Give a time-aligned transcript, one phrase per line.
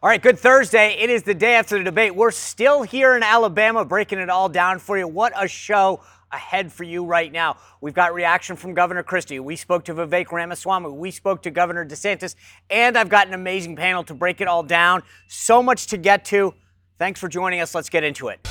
[0.00, 0.96] All right, good Thursday.
[1.00, 2.14] It is the day after the debate.
[2.14, 5.08] We're still here in Alabama breaking it all down for you.
[5.08, 7.56] What a show ahead for you right now.
[7.80, 9.40] We've got reaction from Governor Christie.
[9.40, 10.90] We spoke to Vivek Ramaswamy.
[10.90, 12.36] We spoke to Governor DeSantis.
[12.70, 15.02] And I've got an amazing panel to break it all down.
[15.26, 16.54] So much to get to.
[16.96, 17.74] Thanks for joining us.
[17.74, 18.46] Let's get into it.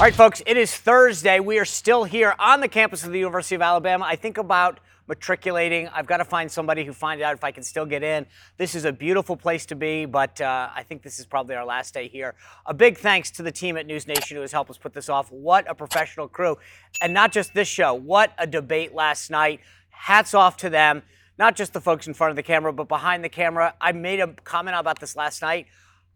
[0.00, 1.40] All right, folks, it is Thursday.
[1.40, 4.06] We are still here on the campus of the University of Alabama.
[4.06, 5.88] I think about matriculating.
[5.88, 8.24] I've got to find somebody who finds out if I can still get in.
[8.56, 11.66] This is a beautiful place to be, but uh, I think this is probably our
[11.66, 12.34] last day here.
[12.64, 15.10] A big thanks to the team at News Nation who has helped us put this
[15.10, 15.30] off.
[15.30, 16.56] What a professional crew.
[17.02, 19.60] And not just this show, what a debate last night.
[19.90, 21.02] Hats off to them,
[21.38, 23.74] not just the folks in front of the camera, but behind the camera.
[23.78, 25.66] I made a comment about this last night.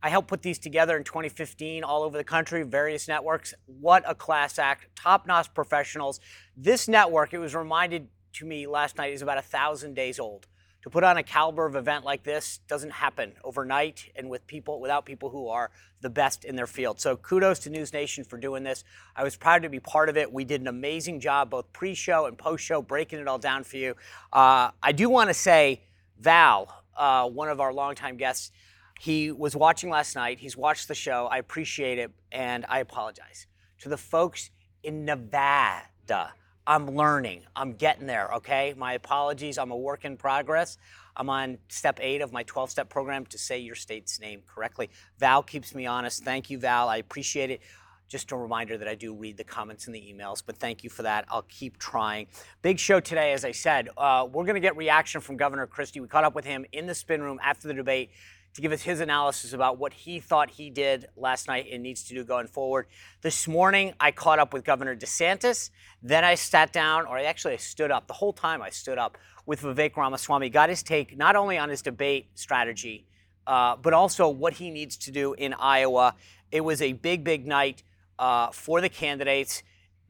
[0.05, 3.55] I helped put these together in 2015 all over the country, various networks.
[3.65, 6.21] What a class act, top notch professionals.
[6.55, 10.47] This network, it was reminded to me last night, is about a thousand days old.
[10.83, 14.79] To put on a caliber of event like this doesn't happen overnight and with people
[14.79, 15.71] without people who are
[16.03, 17.01] the best in their field.
[17.01, 18.85] So kudos to News Nation for doing this.
[19.17, 20.31] I was proud to be part of it.
[20.31, 23.95] We did an amazing job, both pre-show and post-show, breaking it all down for you.
[24.31, 25.81] Uh, I do want to say,
[26.21, 28.51] Val, uh, one of our longtime guests,
[29.01, 30.39] he was watching last night.
[30.39, 31.27] He's watched the show.
[31.31, 33.47] I appreciate it, and I apologize
[33.81, 34.51] to the folks
[34.83, 36.33] in Nevada.
[36.67, 37.43] I'm learning.
[37.55, 38.75] I'm getting there, okay?
[38.77, 39.59] My apologies.
[39.59, 40.79] I'm a work in progress.
[41.17, 44.91] I'm on step eight of my 12 step program to say your state's name correctly.
[45.19, 46.25] Val keeps me honest.
[46.25, 46.89] Thank you, Val.
[46.89, 47.61] I appreciate it.
[48.09, 50.91] Just a reminder that I do read the comments and the emails, but thank you
[50.91, 51.25] for that.
[51.29, 52.27] I'll keep trying.
[52.63, 53.89] Big show today, as I said.
[53.97, 56.01] Uh, we're going to get reaction from Governor Christie.
[56.01, 58.11] We caught up with him in the spin room after the debate
[58.55, 62.05] to give us his analysis about what he thought he did last night and needs
[62.05, 62.87] to do going forward.
[63.21, 65.71] This morning, I caught up with Governor DeSantis.
[66.03, 68.07] Then I sat down, or actually I stood up.
[68.07, 71.69] The whole time I stood up with Vivek Ramaswamy, got his take not only on
[71.69, 73.07] his debate strategy,
[73.47, 76.15] uh, but also what he needs to do in Iowa.
[76.53, 77.83] It was a big, big night
[78.21, 79.65] uh, for the candidates.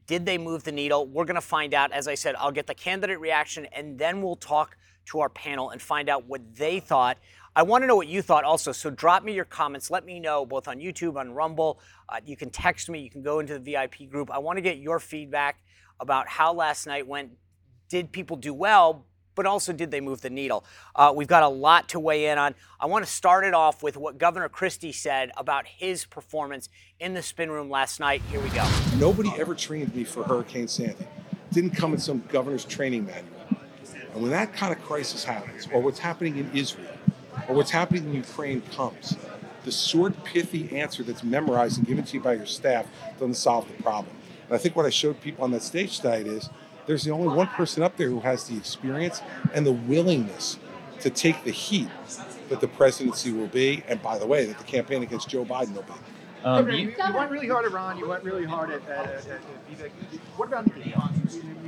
[0.05, 1.07] Did they move the needle?
[1.07, 1.91] We're going to find out.
[1.91, 5.71] As I said, I'll get the candidate reaction, and then we'll talk to our panel
[5.71, 7.17] and find out what they thought.
[7.57, 8.73] I want to know what you thought also.
[8.73, 9.89] So drop me your comments.
[9.89, 11.79] Let me know both on YouTube, on Rumble.
[12.09, 12.99] Uh, you can text me.
[12.99, 14.29] You can go into the VIP group.
[14.29, 15.63] I want to get your feedback
[16.01, 17.31] about how last night went.
[17.87, 19.05] Did people do well?
[19.35, 20.65] But also, did they move the needle?
[20.95, 22.55] Uh, we've got a lot to weigh in on.
[22.79, 27.13] I want to start it off with what Governor Christie said about his performance in
[27.13, 28.21] the spin room last night.
[28.31, 28.65] Here we go.
[28.97, 31.05] Nobody ever trained me for Hurricane Sandy.
[31.51, 33.31] Didn't come in some governor's training manual.
[34.13, 36.94] And when that kind of crisis happens, or what's happening in Israel,
[37.47, 39.15] or what's happening in Ukraine comes,
[39.63, 42.85] the short, pithy answer that's memorized and given to you by your staff
[43.19, 44.15] doesn't solve the problem.
[44.47, 46.49] And I think what I showed people on that stage tonight is
[46.85, 49.21] there's the only one person up there who has the experience
[49.53, 50.59] and the willingness
[50.99, 51.89] to take the heat
[52.49, 55.73] that the presidency will be, and by the way, that the campaign against Joe Biden
[55.73, 55.93] will be.
[56.43, 57.97] Um, you, you, went really hard at Ron.
[57.97, 59.41] You went really hard at, at, at, at
[59.71, 59.89] Vivek.
[60.37, 60.93] What about Nikki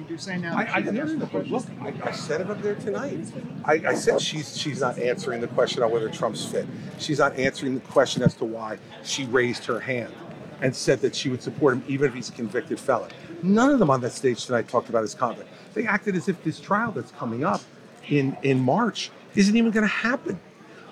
[0.08, 0.56] You're saying now.
[0.56, 3.20] I, I, look, I, I, said it up there tonight.
[3.66, 6.66] I, I, said she's she's not answering the question on whether Trump's fit.
[6.98, 10.14] She's not answering the question as to why she raised her hand
[10.62, 13.12] and said that she would support him even if he's a convicted felon.
[13.44, 15.50] None of them on that stage tonight talked about his conduct.
[15.74, 17.62] They acted as if this trial that's coming up
[18.08, 20.40] in in March isn't even going to happen.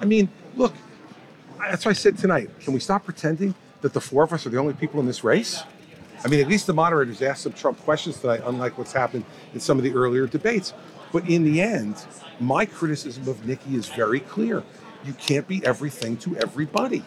[0.01, 0.73] I mean, look,
[1.57, 2.49] that's why I said tonight.
[2.59, 5.23] Can we stop pretending that the four of us are the only people in this
[5.23, 5.63] race?
[6.25, 9.59] I mean, at least the moderators asked some Trump questions tonight, unlike what's happened in
[9.59, 10.73] some of the earlier debates.
[11.13, 12.03] But in the end,
[12.39, 14.63] my criticism of Nikki is very clear.
[15.05, 17.03] You can't be everything to everybody.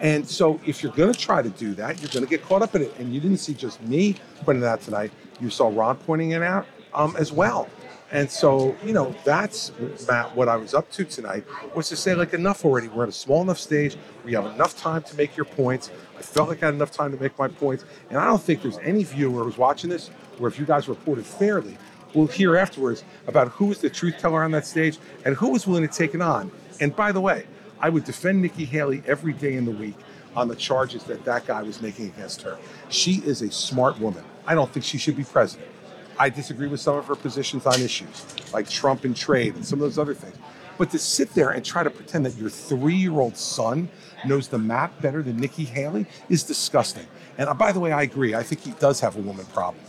[0.00, 2.62] And so if you're going to try to do that, you're going to get caught
[2.62, 2.96] up in it.
[2.98, 5.12] And you didn't see just me pointing that tonight.
[5.38, 7.68] You saw Ron pointing it out um, as well.
[8.12, 9.70] And so, you know, that's
[10.08, 11.44] Matt, what I was up to tonight
[11.76, 12.88] was to say, like, enough already.
[12.88, 15.90] We're at a small enough stage We have enough time to make your points.
[16.20, 17.86] I felt like I had enough time to make my points.
[18.10, 21.24] And I don't think there's any viewer who's watching this where if you guys reported
[21.24, 21.78] fairly,
[22.12, 25.66] we'll hear afterwards about who was the truth teller on that stage and who was
[25.66, 26.52] willing to take it on.
[26.78, 27.46] And by the way,
[27.80, 29.94] I would defend Nikki Haley every day in the week
[30.36, 32.58] on the charges that that guy was making against her.
[32.90, 34.22] She is a smart woman.
[34.46, 35.70] I don't think she should be president.
[36.18, 39.78] I disagree with some of her positions on issues like Trump and trade and some
[39.78, 40.36] of those other things.
[40.76, 43.88] But to sit there and try to pretend that your three year old son
[44.24, 47.06] knows the map better than Nikki Haley is disgusting.
[47.38, 48.34] And uh, by the way, I agree.
[48.34, 49.84] I think he does have a woman problem.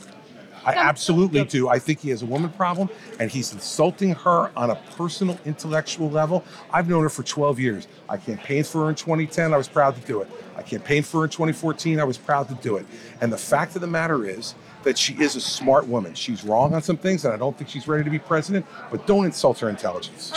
[0.64, 1.70] I absolutely do.
[1.70, 2.90] I think he has a woman problem
[3.20, 6.44] and he's insulting her on a personal, intellectual level.
[6.72, 7.88] I've known her for 12 years.
[8.08, 9.54] I campaigned for her in 2010.
[9.54, 10.30] I was proud to do it.
[10.56, 12.00] I campaigned for her in 2014.
[12.00, 12.86] I was proud to do it.
[13.22, 16.14] And the fact of the matter is that she is a smart woman.
[16.14, 19.06] She's wrong on some things, and I don't think she's ready to be president, but
[19.08, 20.32] don't insult her intelligence.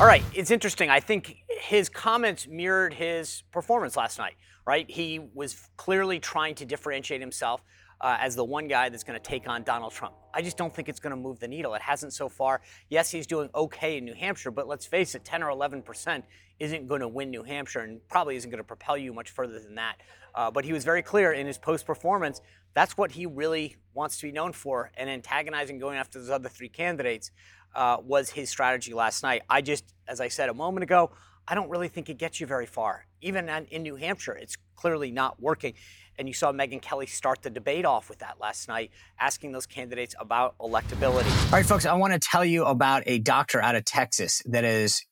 [0.00, 0.90] All right, it's interesting.
[0.90, 4.34] I think his comments mirrored his performance last night,
[4.66, 4.88] right?
[4.90, 7.62] He was clearly trying to differentiate himself
[8.00, 10.14] uh, as the one guy that's going to take on Donald Trump.
[10.32, 11.74] I just don't think it's going to move the needle.
[11.74, 12.60] It hasn't so far.
[12.88, 16.24] Yes, he's doing okay in New Hampshire, but let's face it, 10 or 11 percent
[16.60, 19.60] isn't going to win New Hampshire and probably isn't going to propel you much further
[19.60, 19.96] than that.
[20.34, 22.40] Uh, but he was very clear in his post performance.
[22.74, 26.48] That's what he really wants to be known for, and antagonizing going after those other
[26.48, 27.30] three candidates
[27.74, 29.42] uh, was his strategy last night.
[29.48, 31.10] I just, as I said a moment ago,
[31.46, 33.06] I don't really think it gets you very far.
[33.20, 35.74] Even in New Hampshire, it's clearly not working.
[36.18, 39.66] And you saw Megyn Kelly start the debate off with that last night, asking those
[39.66, 41.30] candidates about electability.
[41.46, 44.64] All right, folks, I want to tell you about a doctor out of Texas that
[44.64, 45.02] has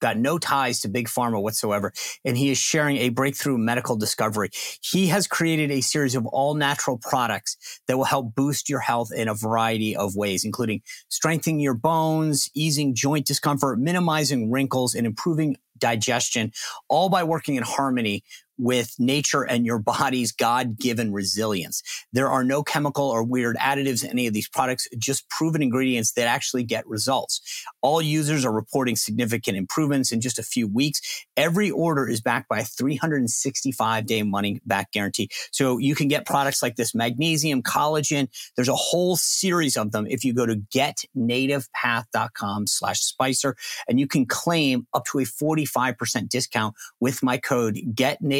[0.00, 1.92] got no ties to big pharma whatsoever,
[2.24, 4.50] and he is sharing a breakthrough medical discovery.
[4.82, 7.56] He has created a series of all natural products
[7.88, 12.50] that will help boost your health in a variety of ways, including strengthening your bones,
[12.54, 16.52] easing joint discomfort, minimizing wrinkles, and improving digestion,
[16.88, 18.24] all by working in harmony
[18.58, 21.82] with nature and your body's God given resilience.
[22.12, 26.12] There are no chemical or weird additives in any of these products, just proven ingredients
[26.12, 27.40] that actually get results.
[27.82, 31.00] All users are reporting significant improvements in just a few weeks.
[31.36, 35.28] Every order is backed by a 365 day money back guarantee.
[35.52, 38.28] So you can get products like this magnesium, collagen.
[38.56, 43.56] There's a whole series of them if you go to getnativepath.com slash spicer
[43.88, 47.78] and you can claim up to a 45% discount with my code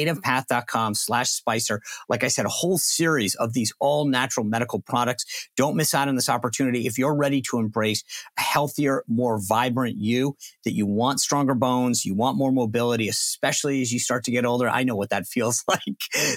[0.07, 1.83] getnativepath.com slash spicer.
[2.09, 5.49] Like I said, a whole series of these all natural medical products.
[5.57, 6.87] Don't miss out on this opportunity.
[6.87, 8.05] If you're ready to embrace
[8.39, 13.83] a healthier, more vibrant you, that you want stronger bones, you want more mobility, especially
[13.83, 14.69] as you start to get older.
[14.69, 15.81] I know what that feels like.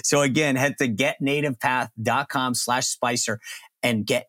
[0.04, 3.40] So again, head to getnativepath.com slash spicer
[3.82, 4.26] and get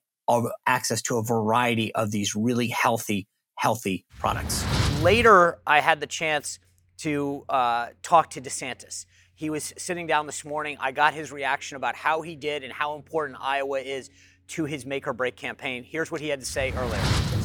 [0.65, 4.63] access to a variety of these really healthy, healthy products.
[5.01, 6.59] Later, I had the chance
[6.99, 9.05] to uh, talk to DeSantis.
[9.41, 10.77] He was sitting down this morning.
[10.79, 14.11] I got his reaction about how he did and how important Iowa is
[14.49, 15.83] to his make or break campaign.
[15.83, 17.01] Here's what he had to say earlier.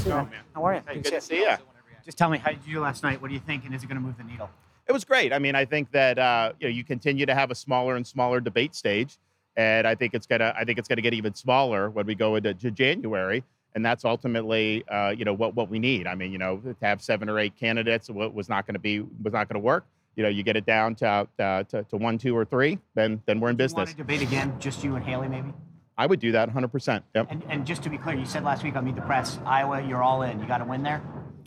[0.08, 0.82] Oh, how are you?
[0.86, 1.56] Hey, good to see you.
[2.04, 3.22] Just tell me how did you do last night?
[3.22, 4.50] What do you think, and is it going to move the needle?
[4.86, 5.32] It was great.
[5.32, 8.06] I mean, I think that uh, you know you continue to have a smaller and
[8.06, 9.16] smaller debate stage,
[9.56, 12.36] and I think it's gonna I think it's gonna get even smaller when we go
[12.36, 13.42] into January,
[13.74, 16.06] and that's ultimately uh, you know what what we need.
[16.06, 19.00] I mean, you know, to have seven or eight candidates was not going to be
[19.00, 19.86] was not going to work.
[20.16, 23.22] You know, you get it down to, uh, to to one, two, or three, then
[23.26, 23.76] then we're in business.
[23.76, 25.52] Want to debate again, just you and Haley, maybe?
[25.98, 27.02] I would do that 100%.
[27.14, 27.26] Yep.
[27.30, 29.80] And, and just to be clear, you said last week on Meet the Press, Iowa,
[29.80, 30.40] you're all in.
[30.40, 31.02] You got to win there.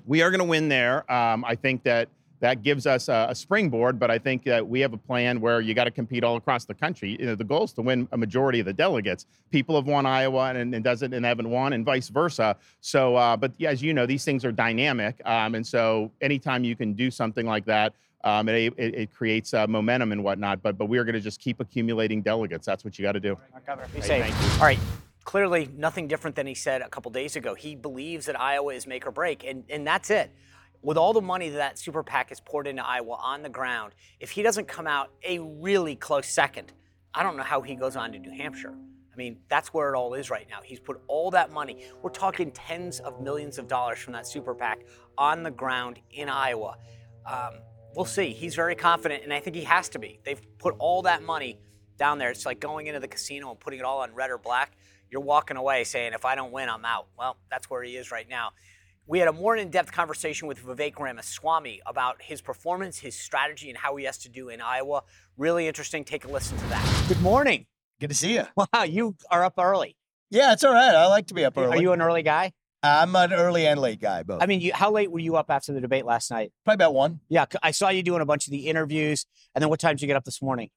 [0.06, 1.10] We are going to win there.
[1.12, 4.80] Um, I think that that gives us a, a, springboard, but I think that we
[4.80, 7.18] have a plan where you got to compete all across the country.
[7.20, 9.26] You know, the goal is to win a majority of the delegates.
[9.52, 12.56] People have won Iowa and, and doesn't and haven't won, and vice versa.
[12.80, 16.64] So, uh, but yeah, as you know, these things are dynamic, um, and so anytime
[16.64, 17.94] you can do something like that,
[18.24, 20.62] um, it, it, it, creates uh, momentum and whatnot.
[20.62, 22.66] But but we are going to just keep accumulating delegates.
[22.66, 23.38] That's what you got to do.
[23.94, 24.60] Be safe.
[24.60, 24.80] All right.
[25.24, 27.54] Clearly, nothing different than he said a couple days ago.
[27.54, 30.32] He believes that Iowa is make or break, and, and that's it.
[30.82, 33.94] With all the money that, that super PAC has poured into Iowa on the ground,
[34.20, 36.72] if he doesn't come out a really close second,
[37.14, 38.74] I don't know how he goes on to New Hampshire.
[39.14, 40.60] I mean, that's where it all is right now.
[40.64, 41.86] He's put all that money.
[42.02, 44.80] We're talking tens of millions of dollars from that super PAC
[45.18, 46.78] on the ground in Iowa.
[47.26, 47.56] Um,
[47.96, 48.32] we'll see.
[48.32, 50.20] He's very confident, and I think he has to be.
[50.24, 51.60] They've put all that money
[51.98, 52.30] down there.
[52.30, 54.78] It's like going into the casino and putting it all on red or black.
[55.12, 57.08] You're walking away saying, if I don't win, I'm out.
[57.18, 58.52] Well, that's where he is right now.
[59.08, 63.70] We had a more in depth conversation with Vivek Ramaswamy about his performance, his strategy,
[63.70, 65.02] and how he has to do in Iowa.
[65.36, 66.04] Really interesting.
[66.04, 67.06] Take a listen to that.
[67.08, 67.66] Good morning.
[68.00, 68.44] Good to see you.
[68.56, 69.96] Wow, you are up early.
[70.30, 70.94] Yeah, it's all right.
[70.94, 71.78] I like to be up early.
[71.78, 72.54] Are you an early guy?
[72.82, 74.42] I'm an early and late guy, both.
[74.42, 76.52] I mean, you, how late were you up after the debate last night?
[76.64, 77.20] Probably about one.
[77.28, 80.02] Yeah, I saw you doing a bunch of the interviews, and then what time did
[80.02, 80.70] you get up this morning?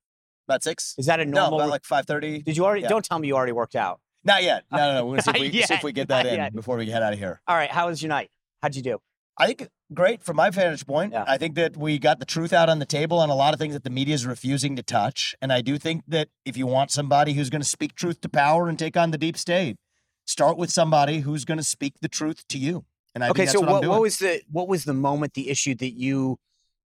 [0.48, 0.94] About six.
[0.98, 1.50] Is that a normal?
[1.52, 2.42] No, about like five thirty.
[2.42, 2.82] Did you already?
[2.82, 2.88] Yeah.
[2.88, 4.00] Don't tell me you already worked out.
[4.24, 4.64] Not yet.
[4.72, 5.06] No, no, no.
[5.06, 6.54] We're gonna see if we, see if we get that in yet.
[6.54, 7.40] before we head out of here.
[7.46, 7.70] All right.
[7.70, 8.30] How was your night?
[8.62, 8.98] How'd you do?
[9.38, 11.12] I think great from my vantage point.
[11.12, 11.24] Yeah.
[11.26, 13.60] I think that we got the truth out on the table on a lot of
[13.60, 15.34] things that the media is refusing to touch.
[15.40, 18.28] And I do think that if you want somebody who's going to speak truth to
[18.28, 19.76] power and take on the deep state,
[20.24, 22.84] start with somebody who's going to speak the truth to you.
[23.14, 25.74] And I okay, so what, what, what was the what was the moment, the issue
[25.76, 26.38] that you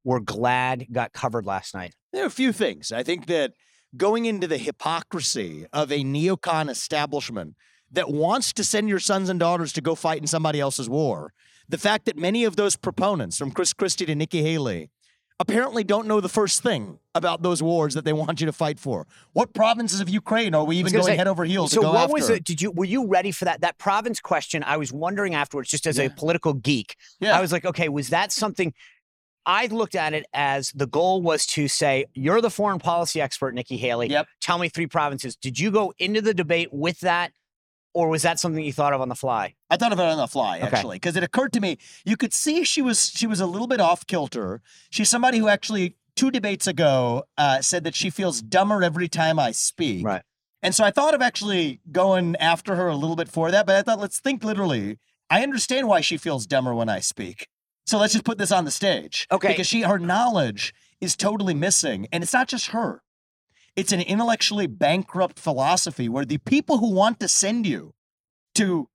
[0.03, 1.95] were glad got covered last night?
[2.11, 2.91] There are a few things.
[2.91, 3.53] I think that
[3.95, 7.55] going into the hypocrisy of a neocon establishment
[7.91, 11.33] that wants to send your sons and daughters to go fight in somebody else's war.
[11.69, 14.89] The fact that many of those proponents, from Chris Christie to Nikki Haley,
[15.39, 18.79] apparently don't know the first thing about those wars that they want you to fight
[18.79, 19.07] for.
[19.33, 21.93] What provinces of Ukraine are we even going say, head over heels so to go
[21.93, 22.13] what after?
[22.13, 22.43] was it?
[22.43, 24.63] Did you were you ready for that that province question?
[24.63, 26.95] I was wondering afterwards, just as a political geek.
[27.19, 27.37] Yeah.
[27.37, 28.73] I was like, okay, was that something?
[29.45, 33.55] I looked at it as the goal was to say, you're the foreign policy expert,
[33.55, 34.09] Nikki Haley.
[34.09, 34.27] Yep.
[34.41, 35.37] Tell me three provinces.
[35.37, 37.31] Did you go into the debate with that,
[37.93, 39.55] or was that something you thought of on the fly?
[39.69, 42.33] I thought of it on the fly actually because it occurred to me you could
[42.33, 44.61] see she was she was a little bit off kilter.
[44.89, 49.39] She's somebody who actually two debates ago uh, said that she feels dumber every time
[49.39, 50.05] I speak.
[50.05, 50.23] Right.
[50.61, 53.75] And so I thought of actually going after her a little bit for that, but
[53.75, 54.97] I thought let's think literally.
[55.29, 57.47] I understand why she feels dumber when I speak.
[57.85, 59.27] So let's just put this on the stage.
[59.31, 59.49] Okay.
[59.49, 62.07] Because she her knowledge is totally missing.
[62.11, 63.01] And it's not just her.
[63.75, 67.93] It's an intellectually bankrupt philosophy where the people who want to send you
[68.55, 68.89] to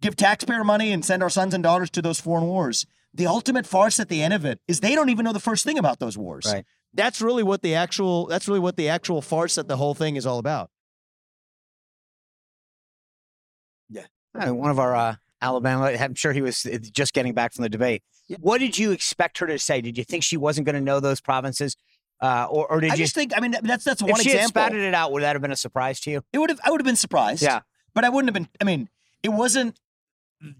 [0.00, 3.66] give taxpayer money and send our sons and daughters to those foreign wars, the ultimate
[3.66, 5.98] farce at the end of it is they don't even know the first thing about
[5.98, 6.46] those wars.
[6.46, 6.64] Right.
[6.94, 10.16] That's really what the actual that's really what the actual farce that the whole thing
[10.16, 10.70] is all about.
[14.34, 17.62] Uh, One of our uh, Alabama, I'm sure he was uh, just getting back from
[17.62, 18.02] the debate.
[18.40, 19.80] What did you expect her to say?
[19.80, 21.76] Did you think she wasn't going to know those provinces,
[22.22, 22.98] uh, or, or did I you?
[23.04, 24.62] just think I mean that's that's if one she had example.
[24.62, 26.22] spouted it out, would that have been a surprise to you?
[26.32, 27.42] It would have I would have been surprised.
[27.42, 27.60] Yeah.
[27.94, 28.88] But I wouldn't have been I mean,
[29.22, 29.78] it wasn't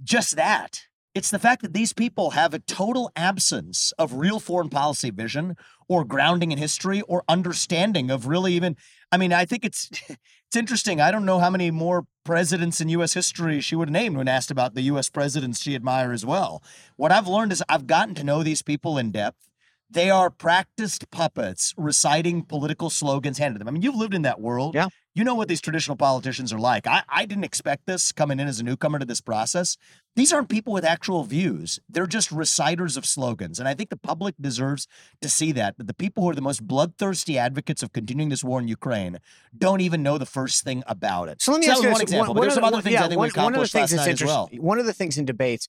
[0.05, 0.83] just that.
[1.15, 5.57] It's the fact that these people have a total absence of real foreign policy vision
[5.87, 8.77] or grounding in history or understanding of really even
[9.11, 11.01] I mean, I think it's it's interesting.
[11.01, 14.27] I don't know how many more presidents in US history she would have named when
[14.27, 16.63] asked about the US presidents she admire as well.
[16.97, 19.49] What I've learned is I've gotten to know these people in depth.
[19.91, 23.69] They are practiced puppets reciting political slogans handed to them.
[23.69, 24.75] I mean, you've lived in that world.
[24.75, 24.89] Yeah.
[25.15, 26.87] You know what these traditional politicians are like.
[26.87, 29.77] I, I didn't expect this coming in as a newcomer to this process.
[30.17, 31.79] These aren't people with actual views.
[31.87, 33.59] They're just reciters of slogans.
[33.59, 34.87] And I think the public deserves
[35.21, 35.77] to see that.
[35.77, 39.19] That the people who are the most bloodthirsty advocates of continuing this war in Ukraine
[39.57, 41.43] don't even know the first thing about it.
[41.43, 42.35] So let me that ask you one example.
[42.35, 44.23] but there's some other things yeah, I think one, we one accomplished last night as
[44.25, 44.49] well.
[44.57, 45.69] One of the things in debates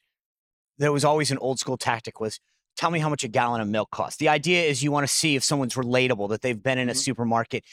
[0.77, 2.39] that was always an old school tactic was
[2.77, 4.17] tell me how much a gallon of milk costs.
[4.17, 6.93] The idea is you want to see if someone's relatable, that they've been in a
[6.93, 6.97] Mhm.
[6.97, 7.63] supermarket.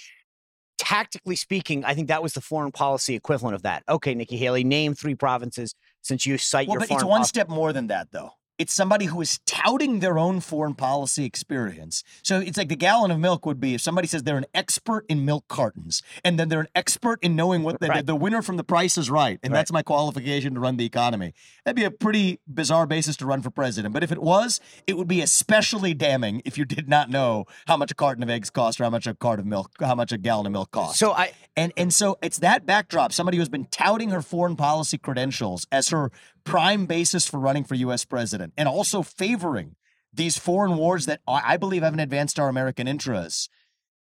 [0.80, 3.82] Tactically speaking, I think that was the foreign policy equivalent of that.
[3.86, 7.24] Okay, Nikki Haley, name three provinces since you cite Well, your but foreign it's one
[7.24, 8.30] step more than that, though.
[8.60, 12.04] It's somebody who is touting their own foreign policy experience.
[12.22, 15.06] So it's like the gallon of milk would be if somebody says they're an expert
[15.08, 18.04] in milk cartons, and then they're an expert in knowing what the, Right.
[18.04, 19.60] the winner from the price is right, and Right.
[19.60, 21.32] that's my qualification to run the economy.
[21.64, 23.94] That'd be a pretty bizarre basis to run for president.
[23.94, 27.78] But if it was, it would be especially damning if you did not know how
[27.78, 30.12] much a carton of eggs cost or how much a carton of milk, how much
[30.12, 30.98] a gallon of milk costs.
[30.98, 34.98] So I And and so it's that backdrop, somebody who's been touting her foreign policy
[34.98, 36.12] credentials as her
[36.44, 39.76] prime basis for running for US president and also favoring
[40.12, 43.48] these foreign wars that I believe haven't advanced our American interests.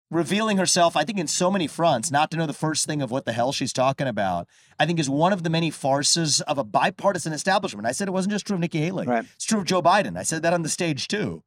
[0.09, 3.11] Revealing herself, I think, in so many fronts, not to know the first thing of
[3.11, 4.47] what the hell she's talking about,
[4.79, 7.85] I think is one of the many farces of a bipartisan establishment.
[7.85, 9.05] I said it wasn't just true of Nikki Haley.
[9.05, 9.25] Right.
[9.35, 10.17] It's true of Joe Biden.
[10.17, 11.43] I said that on the stage too.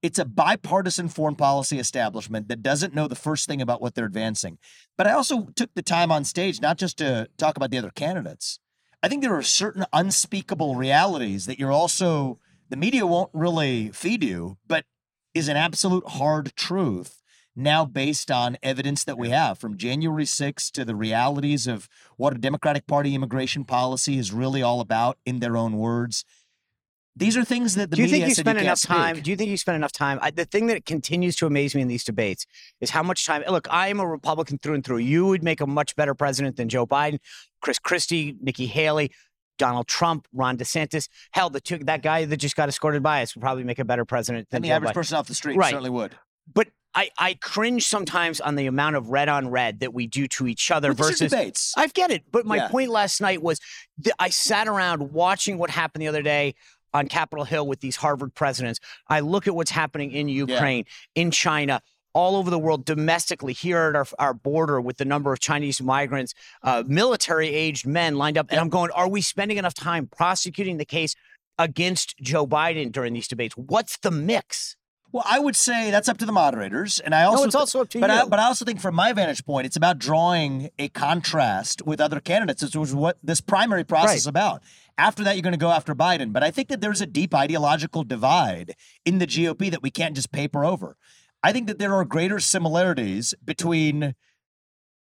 [0.00, 4.04] It's a bipartisan foreign policy establishment that doesn't know the first thing about what they're
[4.04, 4.58] advancing.
[4.96, 7.90] But I also took the time on stage not just to talk about the other
[7.90, 8.60] candidates.
[9.04, 12.38] I think there are certain unspeakable realities that you're also,
[12.70, 14.86] the media won't really feed you, but
[15.34, 17.20] is an absolute hard truth
[17.54, 22.34] now based on evidence that we have from January 6th to the realities of what
[22.34, 26.24] a Democratic Party immigration policy is really all about in their own words.
[27.16, 29.14] These are things that the do you media think you spend can't enough time?
[29.14, 29.24] speak.
[29.24, 30.18] Do you think you spend enough time?
[30.20, 32.44] I, the thing that continues to amaze me in these debates
[32.80, 33.44] is how much time.
[33.48, 34.98] Look, I am a Republican through and through.
[34.98, 37.18] You would make a much better president than Joe Biden,
[37.60, 39.12] Chris Christie, Nikki Haley,
[39.58, 41.08] Donald Trump, Ron DeSantis.
[41.30, 43.84] Hell, the two, that guy that just got escorted by us would probably make a
[43.84, 44.94] better president than And the Joe average Biden.
[44.94, 45.70] person off the street Right.
[45.70, 46.16] certainly would.
[46.52, 50.26] But I, I cringe sometimes on the amount of red on red that we do
[50.28, 51.74] to each other But these versus debates.
[51.76, 52.68] I get it, but my Yeah.
[52.68, 53.60] point last night was
[53.98, 56.54] that I sat around watching what happened the other day
[56.94, 58.80] on Capitol Hill with these Harvard presidents.
[59.08, 60.84] I look at what's happening in Ukraine,
[61.14, 61.82] in China,
[62.14, 65.82] all over the world, domestically, here at our, our border with the number of Chinese
[65.82, 66.32] migrants,
[66.62, 68.46] uh, military aged men lined up.
[68.50, 71.16] And I'm going, are we spending enough time prosecuting the case
[71.58, 73.56] against Joe Biden during these debates?
[73.56, 74.76] What's the mix?
[75.14, 77.88] Well, I would say that's up to the moderators, and I also it's also up
[77.90, 78.28] to but I, you.
[78.28, 82.18] but I also think, from my vantage point, it's about drawing a contrast with other
[82.18, 82.62] candidates.
[82.62, 84.16] This was what this primary process Right.
[84.16, 84.64] is about.
[84.98, 86.32] After that, you're going to go after Biden.
[86.32, 90.16] But I think that there's a deep ideological divide in the GOP that we can't
[90.16, 90.96] just paper over.
[91.44, 94.16] I think that there are greater similarities between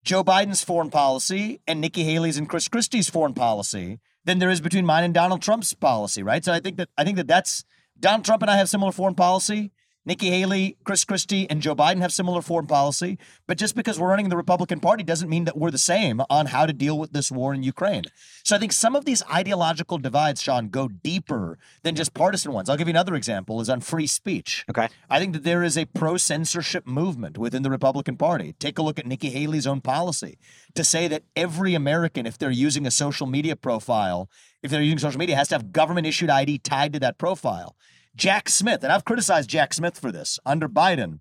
[0.03, 4.61] Joe Biden's foreign policy and Nikki Haley's and Chris Christie's foreign policy than there is
[4.61, 6.45] between mine and Donald Trump's policy, right?
[6.45, 7.65] So I think that I think that that's
[7.99, 9.71] Donald Trump and I have similar foreign policy.
[10.07, 13.17] Nikki Haley, Chris Christie, and Joe Biden have similar foreign policy.
[13.47, 16.47] But just because we're running the Republican Party doesn't mean that we're the same on
[16.47, 18.03] how to deal with this war in Ukraine.
[18.43, 22.69] So I think some of these ideological divides, Sean, go deeper than just partisan ones.
[22.69, 24.63] I'll give you another example is on free speech.
[24.69, 24.89] Okay.
[25.09, 28.53] I think that there is a pro censorship movement within the Republican Party.
[28.59, 30.37] Take a look at Nikki Haley's own policy
[30.75, 34.29] to say that every American, if they're using a social media profile,
[34.61, 37.75] if they're using social media, has to have government issued ID tied to that profile.
[38.15, 41.19] Jack Smith, and I've criticized Jack Smith for this under Biden,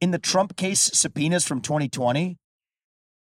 [0.00, 2.38] in the Trump case subpoenas from 2020,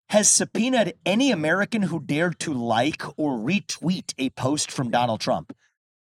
[0.09, 5.55] has subpoenaed any American who dared to like or retweet a post from Donald Trump.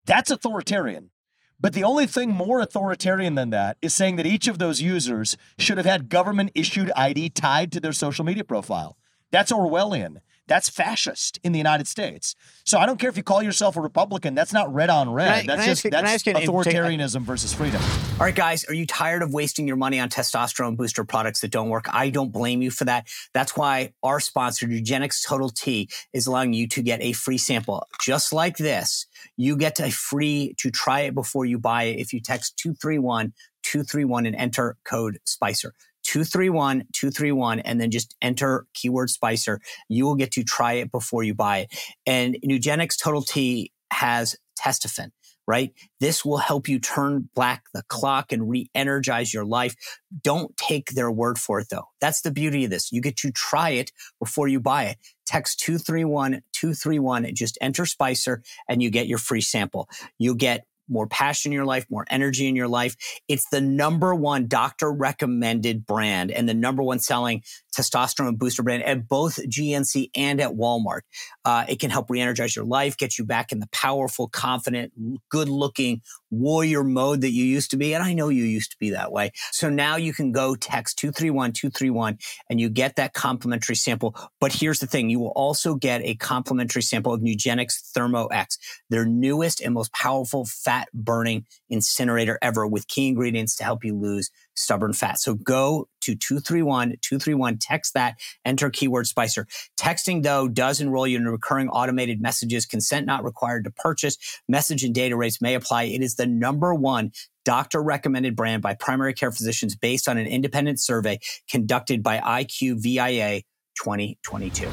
[0.04, 1.11] That's authoritarian.
[1.59, 5.37] But the only thing more authoritarian than that is saying that each of those users
[5.59, 8.97] should have had government issued ID tied to their social media profile.
[9.30, 10.21] That's Orwellian.
[10.50, 12.35] That's fascist in the United States.
[12.64, 14.35] So I don't care if you call yourself a Republican.
[14.35, 15.38] That's not red on red.
[15.38, 17.80] Can that's I just ask you- can I that's ask you an- authoritarianism versus freedom.
[18.14, 21.52] All right, guys, are you tired of wasting your money on testosterone booster products that
[21.52, 21.87] don't work?
[21.95, 23.07] I don't blame you for that.
[23.33, 27.87] That's why our sponsor, Nugenix Total T, is allowing you to get a free sample
[28.02, 29.07] just like this.
[29.37, 33.33] You get a free to try it before you buy it if you text 231
[33.62, 35.75] 231 and enter code SPICER.
[36.10, 41.22] 231 231 and then just enter keyword spicer you will get to try it before
[41.22, 41.68] you buy it
[42.04, 45.10] and Nugenix Total T has testofen
[45.50, 45.72] right?
[45.98, 49.74] This will help you turn back the clock and re energize your life.
[50.22, 51.86] Don't take their word for it, though.
[52.00, 52.92] That's the beauty of this.
[52.92, 53.90] You get to try it
[54.20, 54.98] before you buy it.
[55.26, 59.88] Text 231 231, just enter Spicer, and you get your free sample.
[60.18, 62.97] You'll get more passion in your life, more energy in your life.
[63.28, 67.42] It's the number one doctor recommended brand and the number one selling
[67.76, 71.00] testosterone booster brand at both GNC and at Walmart.
[71.44, 74.92] Uh, it can help re-energize your life, get you back in the powerful, confident,
[75.30, 77.94] good-looking warrior mode that you used to be.
[77.94, 79.32] And I know you used to be that way.
[79.52, 84.16] So now you can go text 231-231 and you get that complimentary sample.
[84.40, 85.11] But here's the thing.
[85.11, 89.93] You will also get a complimentary sample of Nugenix Thermo X, their newest and most
[89.93, 95.19] powerful fat burning incinerator ever with key ingredients to help you lose stubborn fat.
[95.19, 99.47] So go to 231 231, text that, enter keyword Spicer.
[99.78, 102.66] Texting, though, does enroll you in recurring automated messages.
[102.66, 104.16] Consent not required to purchase.
[104.49, 105.84] Message and data rates may apply.
[105.84, 107.12] It is the number one
[107.45, 113.43] doctor recommended brand by primary care physicians based on an independent survey conducted by IQVIA
[113.76, 114.69] 2022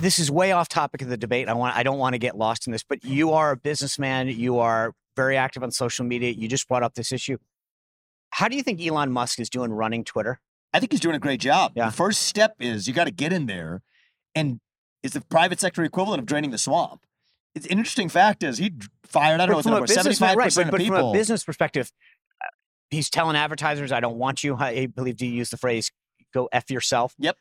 [0.00, 1.48] this is way off topic of the debate.
[1.48, 4.28] I want I don't want to get lost in this, but you are a businessman.
[4.28, 6.30] You are very active on social media.
[6.30, 7.38] You just brought up this issue.
[8.30, 10.40] How do you think Elon Musk is doing running Twitter?
[10.72, 11.72] I think he's doing a great job.
[11.74, 11.86] Yeah.
[11.86, 13.82] The first step is you got to get in there,
[14.34, 14.60] and
[15.02, 17.00] it's the private sector equivalent of draining the swamp.
[17.54, 18.72] It's an interesting fact is he
[19.04, 20.98] fired I don't know what the number seventy five right, percent but, of but people.
[20.98, 21.90] from a business perspective,
[22.40, 22.46] uh,
[22.90, 25.90] he's telling advertisers, "I don't want you." I believe you use the phrase
[26.32, 27.36] "go f yourself." Yep.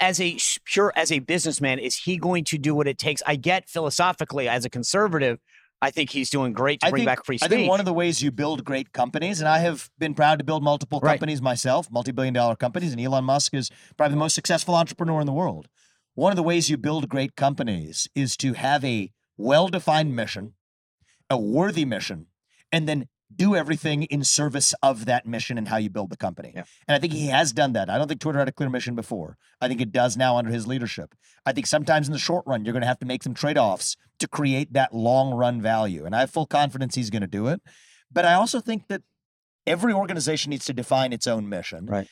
[0.00, 3.22] As a pure as a businessman, is he going to do what it takes?
[3.26, 5.38] I get philosophically as a conservative,
[5.82, 7.86] I think he's doing great to I bring think, back free I think one of
[7.86, 11.12] the ways you build great companies, and I have been proud to build multiple Right.
[11.12, 15.26] companies myself, multi-billion dollar companies, and Elon Musk is probably the most successful entrepreneur in
[15.26, 15.68] the world.
[16.14, 20.54] One of the ways you build great companies is to have a well-defined mission,
[21.30, 22.26] a worthy mission,
[22.70, 26.52] and then do everything in service of that mission and how you build the company.
[26.54, 26.64] Yeah.
[26.88, 27.88] And I think he has done that.
[27.88, 29.36] I don't think Twitter had a clear mission before.
[29.60, 31.14] I think it does now under his leadership.
[31.46, 33.58] I think sometimes in the short run, you're going to have to make some trade
[33.58, 36.04] offs to create that long run value.
[36.04, 37.60] And I have full confidence he's going to do it.
[38.12, 39.02] But I also think that
[39.66, 41.86] every organization needs to define its own mission.
[41.86, 42.08] Right.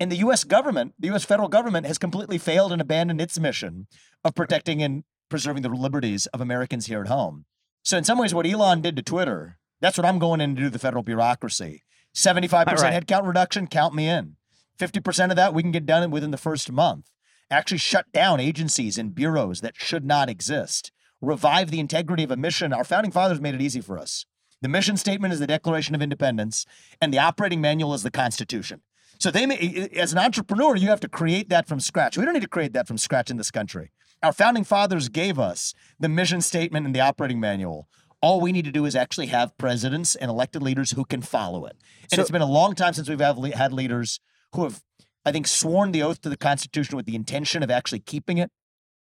[0.00, 3.86] And the US government, the US federal government, has completely failed and abandoned its mission
[4.24, 7.44] of protecting and preserving the liberties of Americans here at home.
[7.84, 10.62] So, in some ways, what Elon did to Twitter, that's what I'm going in to
[10.62, 11.84] do the federal bureaucracy.
[12.14, 13.06] 75% Right.
[13.06, 14.36] headcount reduction, count me in.
[14.78, 17.10] 50% of that we can get done within the first month.
[17.50, 20.90] Actually, shut down agencies and bureaus that should not exist.
[21.20, 22.72] Revive the integrity of a mission.
[22.72, 24.24] Our founding fathers made it easy for us.
[24.62, 26.64] The mission statement is the Declaration of Independence,
[27.00, 28.80] and the operating manual is the Constitution.
[29.18, 32.16] So they, may, as an entrepreneur, you have to create that from scratch.
[32.16, 33.92] We don't need to create that from scratch in this country.
[34.22, 37.88] Our founding fathers gave us the mission statement and the operating manual.
[38.22, 41.66] All we need to do is actually have presidents and elected leaders who can follow
[41.66, 41.76] it.
[42.02, 44.20] And So- it's been a long time since we've had leaders
[44.52, 44.82] who have,
[45.24, 48.50] I think, sworn the oath to the Constitution with the intention of actually keeping it.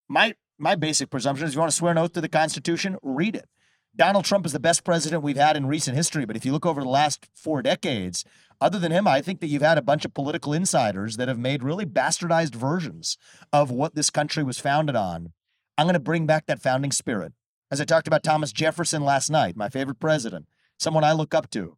[0.09, 2.97] My my basic presumption is, if you want to swear an oath to the Constitution,
[3.01, 3.49] read it.
[3.95, 6.25] Donald Trump is the best president we've had in recent history.
[6.25, 8.25] But if you look over the last four decades,
[8.61, 11.39] other than him, I think that you've had a bunch of political insiders that have
[11.39, 13.17] made really bastardized versions
[13.53, 15.33] of what this country was founded on.
[15.77, 17.33] I'm going to bring back that founding spirit.
[17.71, 20.47] As I talked about Thomas Jefferson last night, my favorite president,
[20.79, 21.77] someone I look up to.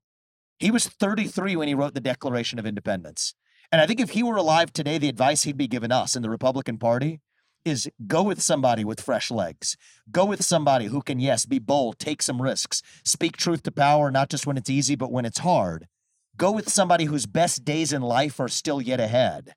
[0.61, 3.35] He was 33 when he wrote the Declaration of Independence.
[3.73, 6.23] And I think if he were alive today, the advice he'd be giving us in
[6.23, 7.21] the Republican Party
[7.65, 9.77] is go with somebody with fresh legs.
[10.11, 14.11] Go with somebody who can, yes, be bold, take some risks, speak truth to power,
[14.11, 15.89] not just when it's easy, but when it's hard.
[16.37, 19.55] Go with somebody whose best days in life are still yet ahead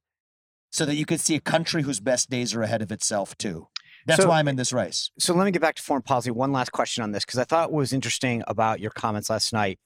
[0.72, 3.68] so that you could see a country whose best days are ahead of itself, too.
[4.06, 5.12] That's So- why I'm in this race.
[5.20, 6.32] So let me get back to foreign policy.
[6.32, 9.54] One last question on this, because I thought what was interesting about your comments last
[9.54, 9.80] night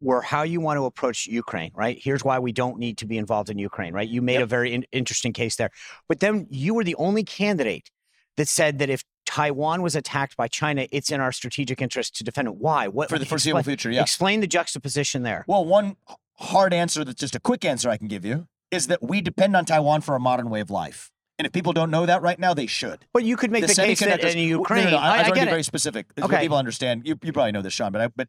[0.00, 1.98] were how you want to approach Ukraine, right?
[2.00, 4.08] Here's why we don't need to be involved in Ukraine, right?
[4.08, 4.42] You made Yep.
[4.42, 5.70] a very in- interesting case there.
[6.08, 7.90] But then you were the only candidate
[8.36, 12.24] that said that if Taiwan was attacked by China, it's in our strategic interest to
[12.24, 12.54] defend it.
[12.54, 12.86] Why?
[12.86, 14.02] What For the foreseeable explain, future, yeah.
[14.02, 15.44] Explain the juxtaposition there.
[15.48, 15.96] Well, one
[16.38, 19.56] hard answer that's just a quick answer I can give you is that we depend
[19.56, 21.10] on Taiwan for a modern way of life.
[21.38, 23.06] And if people don't know that right now, they should.
[23.12, 24.84] But you could make the, case that in Ukraine.
[24.86, 25.50] No, no, I, I, I, I want to be it.
[25.50, 26.06] very specific.
[26.18, 26.40] so Okay.
[26.40, 27.02] people understand.
[27.06, 28.28] You, you probably know this, Sean, but I, but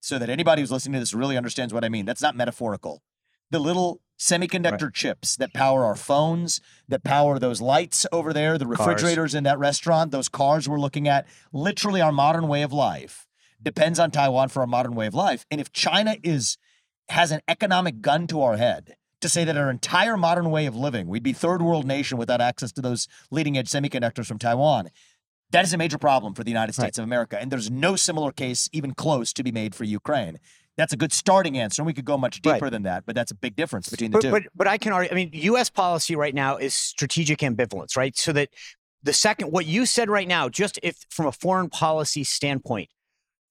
[0.00, 2.04] so that anybody who's listening to this really understands what I mean.
[2.04, 3.02] That's not metaphorical.
[3.50, 8.66] The little semiconductor chips that power our phones, that power those lights over there, the
[8.66, 13.26] refrigerators in that restaurant, those cars we're looking at, literally our modern way of life
[13.62, 15.46] depends on Taiwan for our modern way of life.
[15.50, 16.58] And if China is
[17.08, 20.76] has an economic gun to our head to say that our entire modern way of
[20.76, 24.90] living, we'd be third world nation without access to those leading edge semiconductors from Taiwan.
[25.50, 27.38] That is a major problem for the United States of America.
[27.40, 30.38] And there's no similar case even close to be made for Ukraine.
[30.76, 31.82] That's a good starting answer.
[31.82, 32.54] And we could go much Right.
[32.54, 34.30] deeper than that, but that's a big difference between the but, two.
[34.30, 38.16] But, but I can argue, I mean, US policy right now is strategic ambivalence, right?
[38.16, 38.48] So that
[39.02, 42.88] the second, what you said right now, just if from a foreign policy standpoint,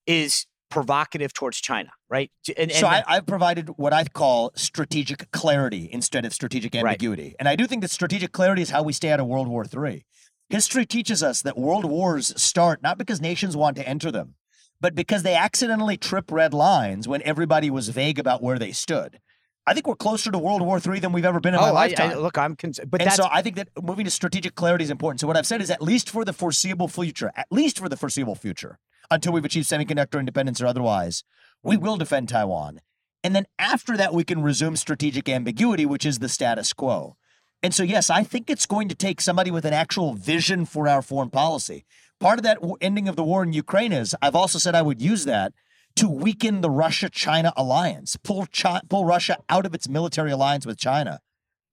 [0.08, 2.32] is provocative towards China, right?
[2.58, 6.84] And, so and I, I've provided what I call strategic clarity instead of strategic Right.
[6.84, 7.36] ambiguity.
[7.40, 9.66] And I do think that strategic clarity is how we stay out of World War
[9.66, 10.06] III.
[10.50, 14.36] History teaches us that world wars start not because nations want to enter them,
[14.82, 19.20] but because they accidentally trip red lines when everybody was vague about where they stood.
[19.68, 21.70] I think we're closer to World War III than we've ever been in oh, my
[21.70, 22.12] lifetime.
[22.12, 24.90] I, look, I'm concerned, but and so I think that moving to strategic clarity is
[24.90, 25.22] important.
[25.22, 27.96] So what I've said is at least for the foreseeable future, at least for the
[27.96, 28.80] foreseeable future,
[29.12, 31.24] until we've achieved semiconductor independence or otherwise,
[31.62, 32.82] we will defend Taiwan.
[33.24, 37.17] And then after that, we can resume strategic ambiguity, which is the status quo.
[37.62, 40.88] And so, yes, I think it's going to take somebody with an actual vision for
[40.88, 41.86] our foreign policy.
[42.19, 45.02] Part of that ending of the war in Ukraine is I've also said I would
[45.02, 45.54] use that
[45.97, 48.47] to weaken the Russia China alliance, pull,
[48.89, 51.19] pull Russia out of its military alliance with China.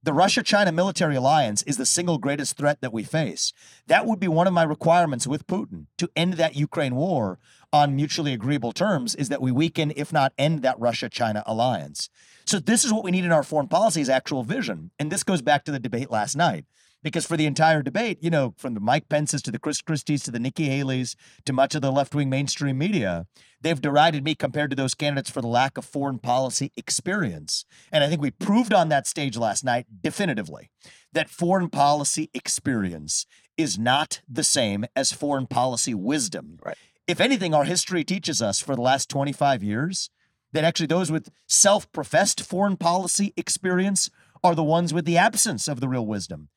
[0.01, 3.53] The Russia China military alliance is the single greatest threat that we face.
[3.89, 7.41] That would be one of my requirements with Putin to end that Ukraine war
[7.73, 12.11] on mutually agreeable terms is that we weaken, if not end that Russia China alliance.
[12.47, 14.93] So this is what we need in our foreign policy is actual vision.
[15.01, 16.65] And this goes back to the debate last night.
[17.03, 20.25] Because for the entire debate, you know, from the Mike Pences to the Chris Christie's
[20.25, 23.27] to the Nikki Haley's to much of the left wing mainstream media,
[23.61, 27.65] they've derided me compared to those candidates for the lack of foreign policy experience.
[27.93, 30.71] And I think we proved on that stage last night definitively
[31.13, 36.59] that foreign policy experience is not the same as foreign policy wisdom.
[36.65, 36.77] Right.
[37.07, 40.11] If anything, our history teaches us for the last 25 years
[40.53, 44.11] that actually those with self professed foreign policy experience
[44.45, 46.49] are the ones with the absence of the real wisdom.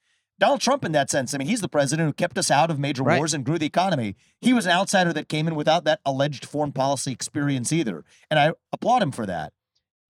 [0.41, 2.79] Donald Trump, in that sense, I mean, he's the president who kept us out of
[2.79, 3.19] major Right.
[3.19, 4.15] wars and grew the economy.
[4.39, 8.03] He was an outsider that came in without that alleged foreign policy experience either.
[8.27, 9.53] And I applaud him for that.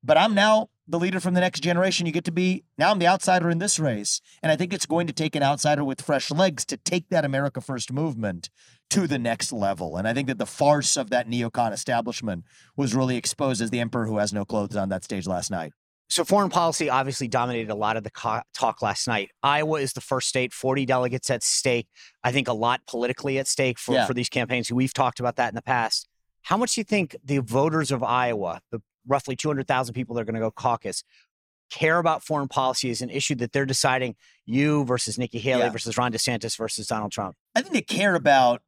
[0.02, 2.06] But I'm now the leader from the next generation.
[2.06, 4.22] You get to be, now I'm the outsider in this race.
[4.42, 7.26] And I think it's going to take an outsider with fresh legs to take that
[7.26, 8.50] America First movement
[8.90, 9.98] to the next level.
[9.98, 12.46] And I think that the farce of that neocon establishment
[12.78, 15.74] was really exposed as the emperor who has no clothes on that stage last night.
[16.12, 19.32] So foreign policy obviously dominated a lot of the co- talk last night.
[19.42, 21.88] Iowa is the first state, 40 delegates at stake.
[22.24, 24.06] I think a lot politically at stake for, Yeah.
[24.06, 24.72] for these campaigns.
[24.72, 26.08] We've talked about that in the past.
[26.44, 30.26] How much do you think the voters of Iowa, the roughly 200,000 people that are
[30.26, 31.04] going to go caucus,
[31.70, 35.70] care about foreign policy as an issue that they're deciding you versus Nikki Haley Yeah.
[35.70, 37.36] versus Ron DeSantis versus Donald Trump?
[37.56, 38.62] I think they care about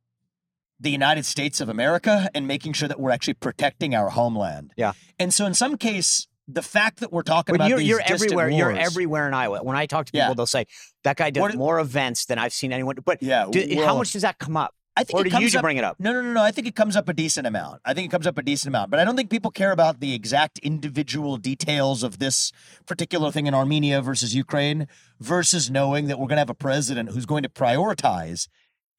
[0.79, 4.71] the United States of America and making sure that we're actually protecting our homeland.
[4.77, 4.93] Yeah.
[5.19, 8.01] And so in some case, the fact that we're talking But about you're, these you're
[8.05, 8.49] everywhere.
[8.49, 9.63] You're everywhere in Iowa.
[9.63, 10.33] When I talk to people, Yeah.
[10.33, 10.65] they'll say
[11.03, 12.95] that guy does more events than I've seen anyone.
[13.03, 13.47] But Yeah.
[13.49, 14.73] do, how much does that come up?
[14.95, 15.99] I think Or it comes you to up, bring it up?
[15.99, 16.43] No, no, no, no.
[16.43, 17.81] I think it comes up a decent amount.
[17.83, 20.01] I think it comes up a decent amount, but I don't think people care about
[20.01, 22.51] the exact individual details of this
[22.85, 24.87] particular thing in Armenia versus Ukraine
[25.19, 28.47] versus knowing that we're going to have a president who's going to prioritize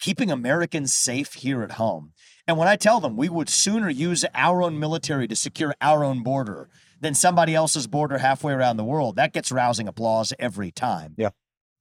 [0.01, 2.13] keeping Americans safe here at home.
[2.49, 6.03] And when I tell them we would sooner use our own military to secure our
[6.03, 6.69] own border
[7.01, 11.15] than somebody else's border halfway around the world, that gets rousing applause every time.
[11.17, 11.31] Yeah.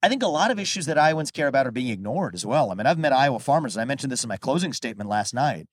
[0.02, 2.70] I think a lot of issues that Iowans care about are being ignored as well.
[2.70, 5.32] I mean, I've met Iowa farmers, and I mentioned this in my closing statement last
[5.32, 5.66] night,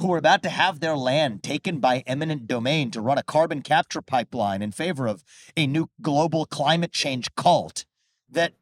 [0.00, 3.62] who are about to have their land taken by eminent domain to run a carbon
[3.62, 5.22] capture pipeline in favor of
[5.56, 7.84] a new global climate change cult
[8.28, 8.54] that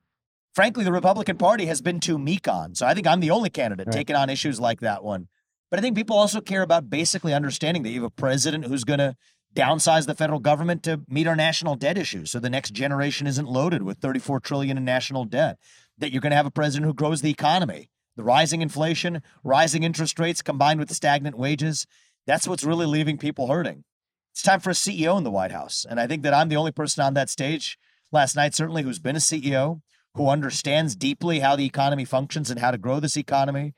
[0.55, 2.75] frankly the Republican Party has been too meek on.
[2.75, 3.95] So I think I'm the only candidate Right.
[3.95, 5.29] taking on issues like that one.
[5.71, 8.85] But I think people also care about basically understanding that you have a president who's
[8.85, 9.17] going to
[9.55, 13.49] downsize the federal government to meet our national debt issues so the next generation isn't
[13.49, 15.59] loaded with 34 trillion in national debt
[15.99, 17.91] that you're going to have a president who grows the economy.
[18.17, 21.87] The rising inflation rising interest rates combined with stagnant wages
[22.27, 23.85] that's what's really leaving people hurting.
[24.33, 26.57] It's time for a ceo in the white house and i think that i'm the
[26.57, 27.79] only person on that stage
[28.13, 29.81] last night certainly who's been a ceo
[30.15, 33.75] who understands deeply how the economy functions and how to grow this economy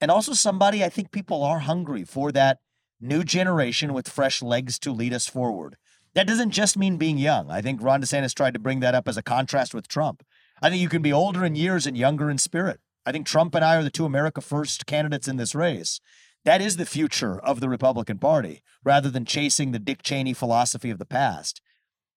[0.00, 2.58] and also somebody i think people are hungry for that
[3.00, 5.76] new generation with fresh legs to lead us forward.
[6.14, 7.50] That doesn't just mean being young.
[7.50, 10.24] I think Ron DeSantis tried to bring that up as a contrast with Trump.
[10.60, 12.80] I think you can be older in years and younger in spirit.
[13.06, 16.00] I think Trump and I are the two America First candidates in this race.
[16.44, 20.90] That is the future of the Republican Party, rather than chasing the Dick Cheney philosophy
[20.90, 21.60] of the past.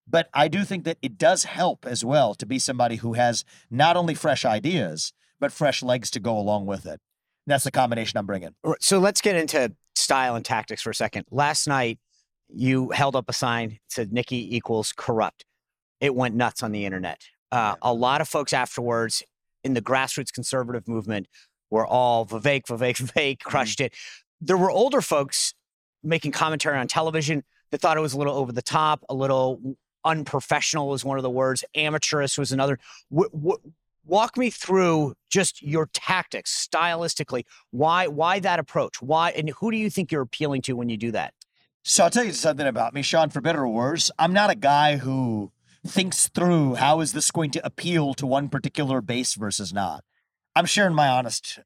[0.08, 3.44] But I do think that it does help as well to be somebody who has
[3.70, 7.00] not only fresh ideas, but fresh legs to go along with it.
[7.46, 8.54] That's the combination I'm bringing.
[8.80, 11.26] So let's get into style and tactics for a second.
[11.30, 11.98] Last night,
[12.48, 15.44] you held up a sign that said Nikki equals corrupt.
[16.00, 17.22] It went nuts on the internet.
[17.52, 19.22] Uh, a lot of folks afterwards
[19.62, 21.26] in the grassroots conservative movement
[21.70, 23.94] were all Vivek, Vivek, Vivek, crushed it.
[24.40, 25.54] There were older folks
[26.02, 29.76] making commentary on television that thought it was a little over the top, a little
[30.04, 32.78] unprofessional was one of the words, amateurish was another.
[34.04, 37.44] Walk me through just your tactics stylistically.
[37.70, 39.00] Why why that approach?
[39.00, 41.34] Why and who do you think you're appealing to when you do that?
[41.82, 44.10] So I'll tell you something about me, Sean, for better or worse.
[44.18, 45.52] I'm not a guy who
[45.86, 50.02] thinks through how is this going to appeal to one particular base versus not.
[50.56, 51.58] I'm sharing my honest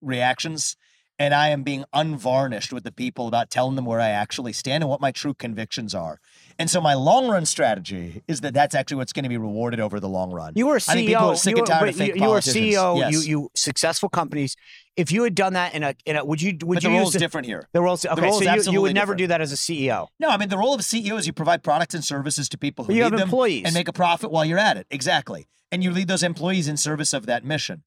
[0.00, 0.76] reactions
[1.18, 4.82] and I am being unvarnished with the people about telling them where I actually stand
[4.82, 6.20] and what my true convictions are.
[6.58, 9.80] And so my long run strategy is that that's actually what's going to be rewarded
[9.80, 10.52] over the long run.
[10.56, 11.32] You were a I think people CEO.
[11.32, 12.38] are sick and tired of fake you, you were.
[12.40, 12.98] CEO.
[12.98, 13.12] Yes.
[13.12, 14.56] You you successful companies.
[14.96, 16.96] If you had done that in a in a would you would but you the
[16.96, 17.68] role's the, different here.
[17.72, 18.04] the roles?
[18.04, 19.18] Okay, role so you, you would never different.
[19.18, 20.08] do that as a CEO.
[20.18, 22.58] No, I mean the role of a CEO is you provide products and services to
[22.58, 23.62] people who you need have them employees.
[23.66, 24.86] and make a profit while you're at it.
[24.90, 25.48] Exactly.
[25.72, 27.82] And you lead those employees in service of that mission.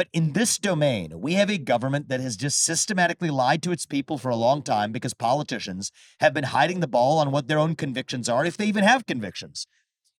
[0.00, 3.84] But in this domain, we have a government that has just systematically lied to its
[3.84, 7.58] people for a long time because politicians have been hiding the ball on what their
[7.58, 9.66] own convictions are, if they even have convictions.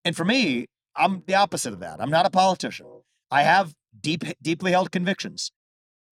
[0.04, 1.98] And for me, I'm the opposite of that.
[1.98, 2.88] I'm not a politician.
[3.30, 5.50] I have deep, deeply held convictions.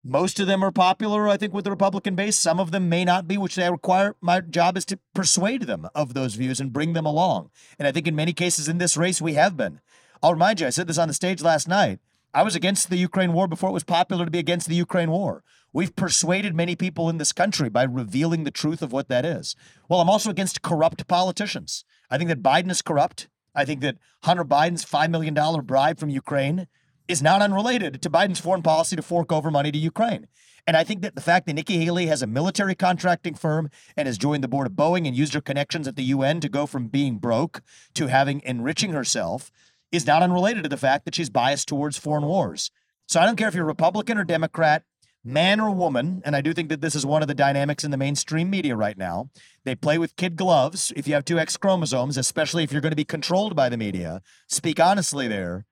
[0.03, 2.39] Most of them are popular, I think, with the Republican base.
[2.39, 4.17] Some of them may not be, which they require.
[4.23, 7.51] My job is to persuade them of those views and bring them along.
[7.79, 9.83] And I think in many cases in this race, we have been.
[10.23, 12.01] I'll remind you, I said this on the stage last night.
[12.35, 15.11] I was against the Ukraine war before it was popular to be against the Ukraine
[15.11, 15.43] war.
[15.73, 19.57] We've persuaded many people in this country by revealing the truth of what that is.
[19.89, 21.85] Well, I'm also against corrupt politicians.
[22.11, 23.29] I think that Biden is corrupt.
[23.55, 26.69] I think that Hunter Biden's $5 million bribe from Ukraine
[27.07, 30.27] is not unrelated to Biden's foreign policy to fork over money to Ukraine.
[30.67, 34.07] And I think that the fact that Nikki Haley has a military contracting firm and
[34.07, 36.67] has joined the board of Boeing and used her connections at the UN to go
[36.67, 37.63] from being broke
[37.95, 39.51] to having enriching herself
[39.93, 42.71] is not unrelated to the fact that she's biased towards foreign wars.
[43.07, 44.85] So I don't care if you're Republican or Democrat,
[45.25, 47.91] man or woman, and I do think that this is one of the dynamics in
[47.91, 49.31] the mainstream media right now.
[49.65, 52.93] They play with kid gloves if you have two X chromosomes, especially if you're going
[52.93, 54.23] to be controlled by the media.
[54.47, 55.67] Speak honestly there.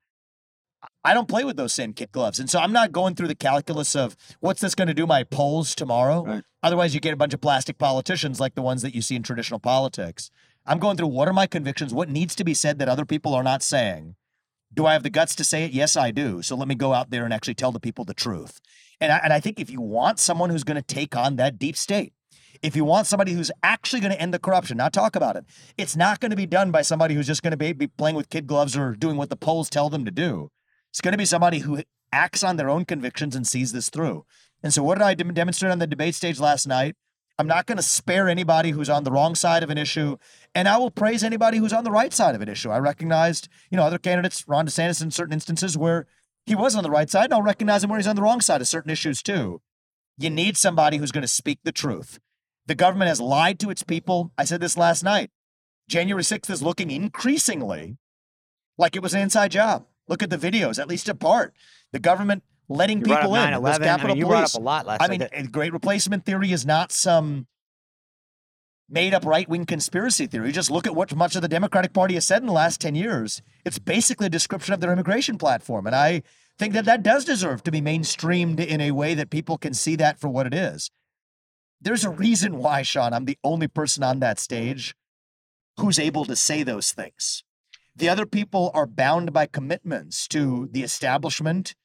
[1.03, 2.39] I don't play with those same kid gloves.
[2.39, 5.23] And so I'm not going through the calculus of what's this going to do my
[5.23, 6.23] polls tomorrow.
[6.23, 6.43] Right.
[6.61, 9.23] Otherwise, you get a bunch of plastic politicians like the ones that you see in
[9.23, 10.29] traditional politics.
[10.67, 11.93] I'm going through what are my convictions?
[11.93, 14.15] What needs to be said that other people are not saying?
[14.73, 15.71] Do I have the guts to say it?
[15.71, 16.41] Yes, I do.
[16.41, 18.59] So let me go out there and actually tell the people the truth.
[18.99, 21.57] And I, and I think if you want someone who's going to take on that
[21.57, 22.11] deep state,
[22.61, 25.45] if you want somebody who's actually going to end the corruption, not talk about it,
[25.77, 28.17] it's not going to be done by somebody who's just going to be, be playing
[28.17, 30.51] with kid gloves or doing what the polls tell them to do.
[30.89, 34.25] It's going to be somebody who acts on their own convictions and sees this through.
[34.63, 36.95] And so, what did I dem- demonstrate on the debate stage last night?
[37.39, 40.17] I'm not going to spare anybody who's on the wrong side of an issue,
[40.55, 42.71] and I will praise anybody who's on the right side of an issue.
[42.71, 46.07] I recognized, you know, other candidates, Ron DeSantis, in certain instances where
[46.47, 48.41] he was on the right side, and I'll recognize him where he's on the wrong
[48.41, 49.61] side of certain issues too.
[50.17, 52.19] You need somebody who's going to speak the truth.
[52.65, 54.31] The government has lied to its people.
[54.37, 55.29] I said this last night.
[55.87, 57.97] January 6th is looking increasingly
[58.77, 59.85] like it was an inside job.
[60.07, 61.53] Look at the videos, at least a part.
[61.91, 63.51] The government letting You people in.
[63.51, 63.63] 9/11.
[63.63, 66.51] Those I Capitol mean, you brought up a lot last I mean, great replacement theory
[66.51, 67.47] is not some
[68.89, 70.51] made up right wing conspiracy theory.
[70.51, 72.95] Just look at what much of the Democratic Party has said in the last 10
[72.95, 73.41] years.
[73.65, 75.87] It's basically a description of their immigration platform.
[75.87, 76.23] And I
[76.57, 79.95] think that that does deserve to be mainstreamed in a way that people can see
[79.97, 80.89] that for what it is.
[81.81, 84.95] There's a reason why, Sean, I'm the only person on that stage
[85.77, 87.43] who's able to say those things.
[87.95, 91.75] The other people are bound by commitments to the establishment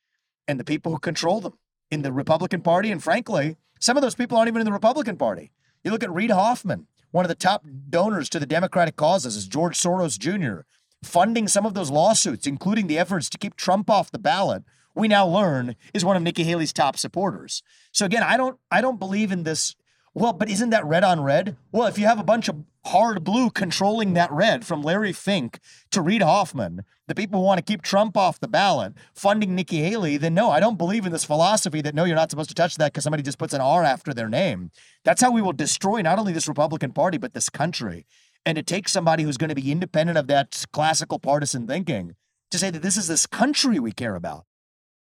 [0.46, 1.54] and the people who control them
[1.90, 2.90] in the Republican Party.
[2.90, 5.52] And frankly, some of those people aren't even in the Republican Party.
[5.84, 9.46] You look at Reid Hoffman, one of the top donors to the Democratic causes is
[9.46, 10.62] George Soros Jr.,
[11.02, 14.62] funding some of those lawsuits, including the efforts to keep Trump off the ballot.
[14.94, 17.62] We now learn is one of Nikki Haley's top supporters.
[17.92, 19.74] So again, I don't I don't believe in this.
[20.14, 21.56] Well, but isn't that red on red?
[21.70, 25.58] Well, if you have a bunch of hard blue controlling that red from Larry Fink
[25.90, 29.78] to Reid Hoffman, the people who want to keep Trump off the ballot, funding Nikki
[29.78, 32.54] Haley, then no, I don't believe in this philosophy that no, you're not supposed to
[32.54, 34.70] touch that because somebody just puts an R after their name.
[35.02, 38.04] That's how we will destroy not only this Republican Party, but this country.
[38.44, 42.16] And it takes somebody who's going to be independent of that classical partisan thinking
[42.50, 44.44] to say that this is this country we care about.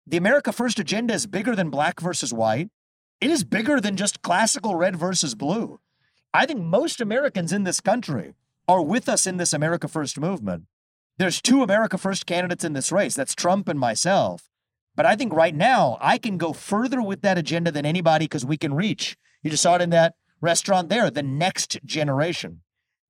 [0.07, 2.71] The America First agenda is bigger than black versus white.
[3.21, 5.81] It is bigger than just classical red versus blue.
[6.35, 8.35] I think most Americans in this country
[8.69, 10.65] are with us in this America First movement.
[11.17, 13.15] There's two America First candidates in this race.
[13.15, 14.51] That's Trump and myself.
[14.95, 18.45] But I think right now I can go further with that agenda than anybody because
[18.45, 19.17] we can reach.
[19.43, 22.61] You just saw it in that restaurant there, the next generation.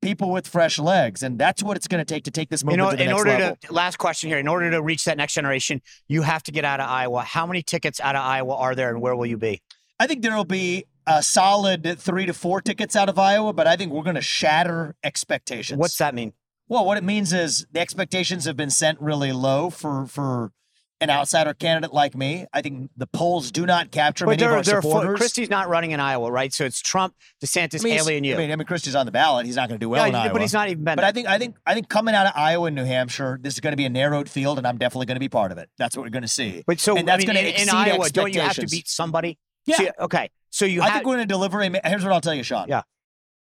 [0.02, 1.24] People with fresh legs.
[1.24, 3.02] And that's what it's going to take to take this You movement know, to the
[3.02, 3.56] in next order level.
[3.62, 6.64] to last question here, in order to reach that next generation, you have to get
[6.64, 7.22] out of Iowa.
[7.22, 9.62] How many tickets out of Iowa are there, and where will you be?
[9.98, 13.66] I think there will be a solid three to four tickets out of Iowa, but
[13.66, 15.78] I think we're going to shatter expectations.
[15.78, 16.32] What's that mean?
[16.68, 20.52] Well, what it means is the expectations have been sent really low for for
[21.00, 22.46] an outsider candidate like me.
[22.52, 25.18] I think the polls do not capture But many of they're, our supporters.
[25.18, 26.52] Christie's not running in Iowa, right?
[26.52, 28.34] So it's Trump, DeSantis, I mean, Haley, and you.
[28.34, 29.44] I mean, I mean, Christie's on the ballot.
[29.44, 30.32] He's not going to do well No, in Iowa.
[30.32, 30.96] but he's not even been.
[30.96, 33.54] But I think I think I think coming out of Iowa and New Hampshire, this
[33.54, 35.58] is going to be a narrowed field, and I'm definitely going to be part of
[35.58, 35.68] it.
[35.78, 36.64] That's what we're going to see.
[36.66, 38.56] But so and that's I mean, going to in, in exceed Iowa, don't you have
[38.56, 39.38] to beat somebody?
[39.66, 39.76] Yeah.
[39.76, 40.30] So- okay.
[40.50, 40.94] So you I have.
[40.94, 41.70] think we're going to deliver a.
[41.88, 42.66] Here's what I'll tell you, Sean.
[42.68, 42.82] Yeah.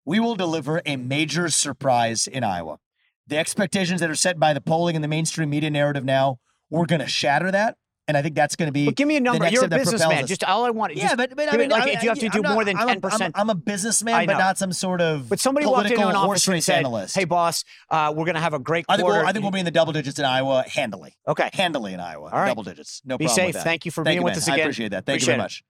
[0.05, 2.79] We will deliver a major surprise in Iowa.
[3.27, 6.39] The expectations that are set by the polling and the mainstream media narrative now,
[6.71, 7.77] we're going to shatter that,
[8.07, 8.87] and I think that's going to be.
[8.87, 9.45] but give me a number.
[9.49, 10.27] You're a step that propels businessman.
[10.27, 10.97] Just all I want.
[10.97, 12.65] yeah, but, but I mean, like I, if you have to I'm do not- more
[12.65, 13.35] than ten percent.
[13.37, 15.29] I'm, I'm a businessman, but not some sort of.
[15.29, 17.15] But somebody walked into political an office and race said, analyst.
[17.15, 19.43] "Hey, boss, uh, we're going to have a great I think, quarter." we'll, I think
[19.43, 21.17] we'll be in the double digits in Iowa handily.
[21.27, 21.51] okay.
[21.53, 22.31] Handily in Iowa.
[22.33, 22.49] All right.
[22.49, 23.03] Double digits.
[23.05, 23.47] No Be problem safe.
[23.49, 23.65] with that.
[23.65, 24.39] Thank you for Thank being you, with man.
[24.39, 24.65] us I again.
[24.67, 25.05] appreciate that.
[25.07, 25.63] Thank Appreciate you very it.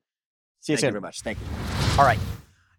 [0.58, 0.64] Much.
[0.64, 0.88] See you Thank soon.
[0.88, 1.20] you very much.
[1.22, 1.46] Thank you.
[1.98, 2.18] All right.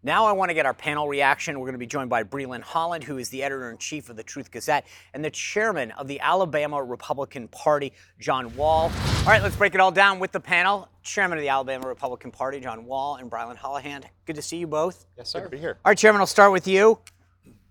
[0.02, 1.60] Now I want to get our panel reaction.
[1.60, 4.15] We're going to be joined by Brilyn Hollyhand, who is the editor in chief of
[4.15, 8.84] the Truth Gazette, and the chairman of the Alabama Republican Party, John Wahl.
[9.20, 10.88] All right, let's break it all down with the panel.
[11.04, 14.08] Chairman of the Alabama Republican Party, John Wahl, and Brilyn Hollyhand.
[14.26, 15.06] Good to see you both.
[15.18, 15.39] Yes, sir.
[15.39, 15.78] Good to be here.
[15.84, 17.00] All right, Chairman, I'll start with you.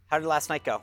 [0.09, 0.83] How did last night go?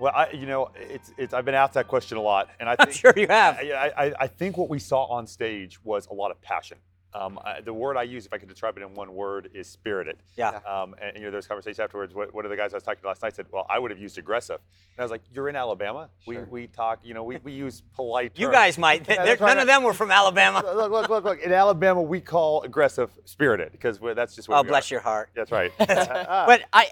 [0.00, 2.74] Well, I, you know, it's, it's I've been asked that question a lot, and I
[2.78, 3.58] I'm think sure you have.
[3.58, 6.78] I, I, I think what we saw on stage was a lot of passion.
[7.12, 9.66] Um, I, the word I use, if I could describe it in one word, is
[9.68, 10.18] spirited.
[10.36, 10.60] Yeah.
[10.66, 12.14] Um, and you know, there's conversations afterwards.
[12.14, 13.90] What, one of the guys I was talking to last night said, "Well, I would
[13.90, 14.58] have used aggressive,"
[14.96, 16.08] and I was like, "You're in Alabama.
[16.26, 17.00] We we talk.
[17.02, 18.32] You know, we, we use polite.
[18.36, 19.00] You terms." guys might.
[19.08, 19.48] Yeah, They're- right.
[19.54, 20.62] none of them were from Alabama.
[20.64, 21.40] Look, look, look, look.
[21.40, 24.94] In Alabama, we call aggressive spirited because that's just what Oh, bless are.
[24.94, 25.30] your heart.
[25.34, 25.72] That's right.
[25.80, 26.44] Ah.
[26.46, 26.90] But I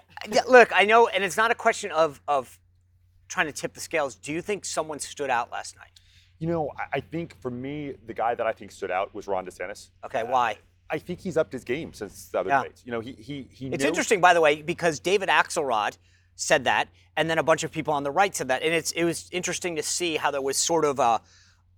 [0.48, 2.58] look, I know, and it's not a question of of
[3.28, 4.14] trying to tip the scales.
[4.16, 5.97] Do you think someone stood out last night?
[6.38, 9.26] You know, I- I think for me, the guy that I think stood out was
[9.26, 9.90] Ron DeSantis.
[10.04, 10.52] Okay, why?
[10.52, 10.56] Uh,
[10.90, 12.62] I think he's upped his game since the other Yeah.
[12.62, 12.82] debates.
[12.86, 13.66] You know, he he he.
[13.66, 15.98] It's knows- interesting, by the way, because David Axelrod
[16.34, 18.92] said that, and then a bunch of people on the right said that, and it's
[18.92, 21.20] it was interesting to see how there was sort of a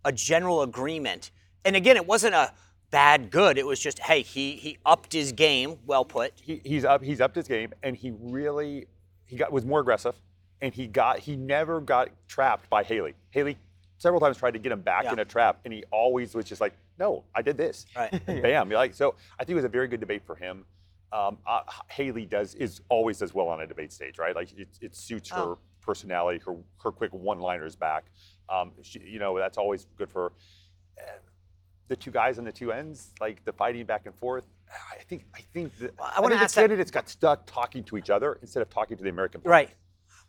[0.05, 1.31] a general agreement.
[1.65, 2.53] And again, it wasn't a
[2.91, 3.59] bad good.
[3.59, 5.79] It was just, hey, he he upped his game.
[5.87, 6.33] Well put.
[6.41, 7.03] He, he's up.
[7.03, 8.87] He's upped his game, and he really
[9.27, 10.15] he got was more aggressive,
[10.61, 13.15] and he got he never got trapped by Haley.
[13.31, 13.57] Haley
[14.01, 15.13] several times tried to get him back Yeah.
[15.13, 17.87] in a trap, and he always was just like, no, I did this.
[17.95, 18.11] Right.
[18.27, 18.71] Bam.
[18.71, 19.15] You're like so.
[19.39, 20.65] I think it was a very good debate for him.
[21.13, 24.35] Um, uh, Haley does is always does well on a debate stage, right?
[24.35, 25.59] Like it, it suits her Oh.
[25.83, 28.05] personality, her her quick one-liners back.
[28.49, 30.23] Um, she, you know, that's always good for.
[30.23, 30.33] her.
[30.99, 31.19] Uh,
[31.89, 34.45] the two guys on the two ends, like the fighting back and forth.
[34.93, 37.83] I think I think the, Well, I wanna think ask the that- got stuck talking
[37.85, 39.51] to each other instead of talking to the American public.
[39.51, 39.71] Right.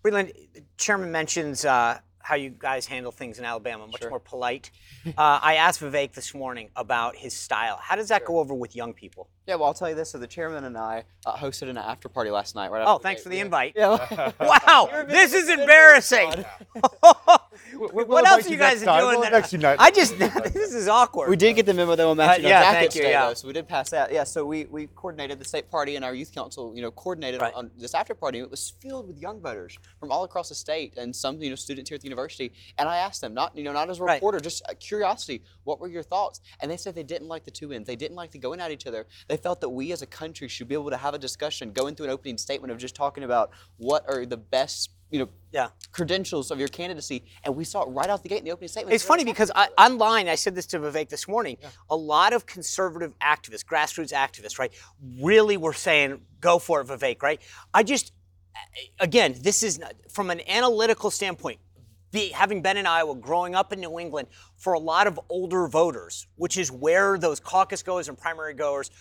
[0.03, 0.31] Brilyn,
[0.77, 4.71] chairman mentions uh, how you guys handle things in Alabama, much more polite.
[5.05, 7.77] Uh, I asked Vivek this morning about his style.
[7.81, 9.29] How does that go over with young people?
[9.47, 10.11] Yeah, well, I'll tell you this.
[10.11, 12.71] So the chairman and I uh, hosted an after party last night.
[12.71, 13.73] Right Oh, thanks for the invite.
[13.75, 14.31] Yeah.
[14.39, 16.45] Wow, this is embarrassing.
[17.73, 18.95] We'll what else are you guys doing?
[18.97, 19.77] We'll that- next night.
[19.79, 21.29] I just this is awkward.
[21.29, 23.11] We did get the memo though on matching Uh, yeah, our thank jackets you, today,
[23.11, 23.27] yeah.
[23.27, 24.11] though, so we did pass that.
[24.11, 27.41] Yeah, so we, we coordinated the state party and our youth council, you know, coordinated
[27.41, 27.53] Right.
[27.53, 28.39] on this after party.
[28.39, 31.55] It was filled with young voters from all across the state and some, you know,
[31.55, 32.51] students here at the university.
[32.77, 34.15] And I asked them, not you know, not as a Right.
[34.15, 36.41] reporter, just uh, curiosity, what were your thoughts?
[36.59, 37.87] And they said they didn't like the two ends.
[37.87, 39.05] They didn't like the going at each other.
[39.27, 41.87] They felt that we as a country should be able to have a discussion, go
[41.87, 45.69] into an opening statement of just talking about what are the best, you know, Yeah.
[45.91, 47.25] credentials of your candidacy.
[47.43, 48.93] And we saw it right out the gate in the opening statement.
[48.93, 51.57] It's funny because I, online, I said this to Vivek this morning.
[51.89, 54.71] A lot of conservative activists, grassroots activists, right,
[55.19, 57.41] really were saying, "Go for it, Vivek." Right?
[57.73, 58.13] I just,
[58.99, 61.59] again, this is not, from an analytical standpoint.
[62.11, 65.67] Be, having been in Iowa, growing up in New England, for a lot of older
[65.67, 68.91] voters, which is where those caucus goers and primary goers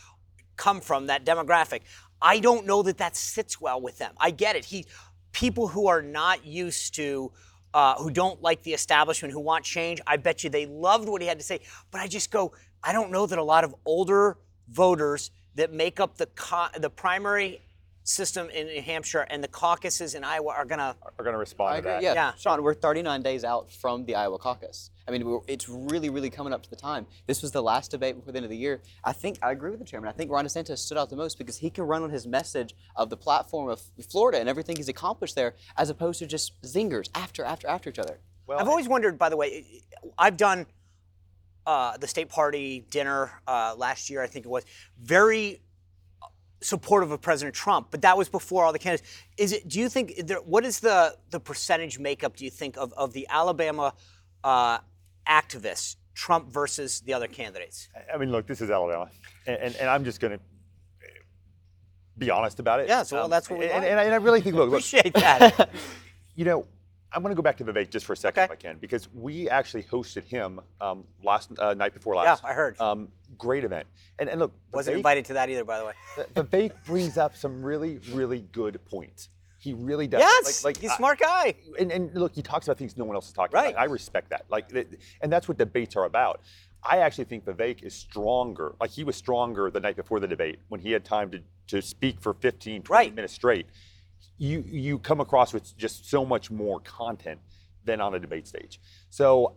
[0.57, 1.83] come from, that demographic.
[2.23, 4.13] I don't know that that sits well with them.
[4.19, 4.67] I get it.
[4.67, 4.87] He,
[5.33, 7.33] people who are not used to,
[7.75, 10.01] uh, who don't like the establishment, who want change.
[10.07, 11.61] I bet you they loved what he had to say.
[11.91, 12.53] But I just go,
[12.83, 16.91] I don't know that a lot of older voters that make up the co- the
[16.91, 17.61] primary
[18.11, 20.97] system in New Hampshire and the caucuses in Iowa are gonna.
[21.03, 21.93] Are going to respond I to agree.
[21.93, 22.03] that.
[22.03, 22.15] Yeah.
[22.15, 22.35] Yeah.
[22.35, 24.91] Sean, we're 39 days out from the Iowa caucus.
[25.07, 27.07] I mean, we're, it's really, really coming up to the time.
[27.27, 28.83] This was the last debate before the end of the year.
[29.05, 30.09] I think I agree with the chairman.
[30.09, 32.75] I think Ron DeSantis stood out the most because he can run on his message
[32.97, 37.09] of the platform of Florida and everything he's accomplished there, as opposed to just zingers
[37.15, 38.19] after, after, after each other.
[38.47, 39.65] Well, I've always wondered, by the way,
[40.19, 40.67] I've done
[41.67, 44.65] uh, the state party dinner uh, last year, I think it was,
[45.01, 45.61] very
[46.63, 49.09] supportive of President Trump, but that was before all the candidates.
[49.37, 49.69] Is it?
[49.69, 50.27] Do you think?
[50.27, 52.37] There, what is the the percentage makeup?
[52.37, 53.95] Do you think of of the Alabama
[54.45, 54.79] uh,
[55.29, 57.89] activists, Trump versus the other candidates?
[58.13, 59.09] I mean, look, this is Alabama,
[59.47, 60.41] and, and, and I'm just going to
[62.19, 62.85] be honest about it.
[62.85, 64.71] Um, Yeah, so, well, that's what we and, and, I- and I really think, look,
[64.71, 64.85] look,
[65.15, 65.71] that.
[66.37, 66.67] you know,
[67.13, 68.53] I'm going to go back to Vivek just for a second Okay.
[68.53, 72.43] if I can, because we actually hosted him um, last uh, night before last.
[72.45, 72.51] Yeah.
[72.51, 72.81] I heard.
[72.81, 73.09] Um,
[73.39, 73.87] great event,
[74.19, 75.93] and and look, Wasn't Vivek- invited to that either, by the way.
[76.35, 79.29] Vivek brings up some really, really good points.
[79.59, 80.21] He really does.
[80.21, 81.55] Yes, Like, like he's a smart guy.
[81.79, 83.73] and, and look, he talks about things no one else is talking Right.
[83.75, 83.81] about.
[83.83, 84.47] I respect that.
[84.49, 84.71] Like,
[85.21, 86.41] and that's what debates are about.
[86.83, 88.75] I actually think Vivek is stronger.
[88.81, 91.83] Like he was stronger the night before the debate when he had time to, to
[91.83, 93.15] speak for 15, 20 Right.
[93.15, 93.67] minutes straight.
[94.41, 97.39] You you come across with just so much more content
[97.85, 98.81] than on a debate stage.
[99.11, 99.55] So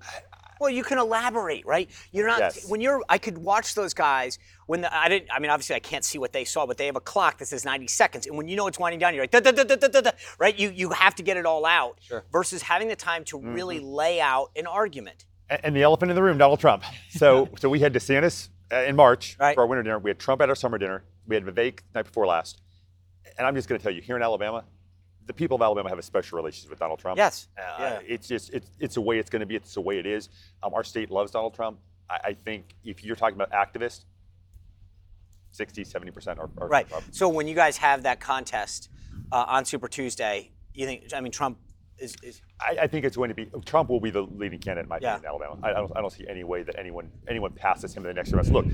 [0.59, 1.89] Well, you can elaborate, right?
[2.11, 2.69] You're not Yes.
[2.69, 3.01] when you're.
[3.07, 5.29] I could watch those guys when the, I didn't.
[5.31, 7.47] I mean, obviously, I can't see what they saw, but they have a clock that
[7.47, 9.63] says 90 seconds, and when you know it's winding down, you're like, da, da, da,
[9.63, 10.57] da, da, da, right?
[10.59, 11.99] You you have to get it all out.
[12.01, 12.25] Sure.
[12.31, 15.25] Versus having the time to really lay out an argument.
[15.49, 16.83] A- and the elephant in the room, Donald Trump.
[17.09, 19.55] So, so we had DeSantis uh, in March Right.
[19.55, 19.99] for our winter dinner.
[19.99, 21.03] We had Trump at our summer dinner.
[21.27, 22.61] We had Vivek the night before last.
[23.37, 24.63] And I'm just going to tell you, here in Alabama,
[25.25, 27.17] the people of Alabama have a special relationship with Donald Trump.
[27.17, 27.47] Yes.
[27.57, 27.99] Uh, Yeah.
[28.05, 29.55] It's just it's it's the way it's going to be.
[29.55, 30.29] It's the way it is.
[30.61, 31.79] Um, our state loves Donald Trump.
[32.09, 34.05] I, I think if you're talking about activists,
[35.51, 36.87] 60, 70 percent are, are Right.
[37.11, 38.89] So when you guys have that contest
[39.31, 41.13] uh, on Super Tuesday, you think?
[41.15, 41.57] I mean, Trump
[41.99, 42.15] is.
[42.23, 44.89] is I, I think it's going to be Trump will be the leading candidate in
[44.89, 45.15] my Yeah.
[45.15, 45.59] opinion in Alabama.
[45.65, 48.13] I, I, don't, I don't see any way that anyone anyone passes him in the
[48.13, 48.47] next round.
[48.49, 48.65] Look,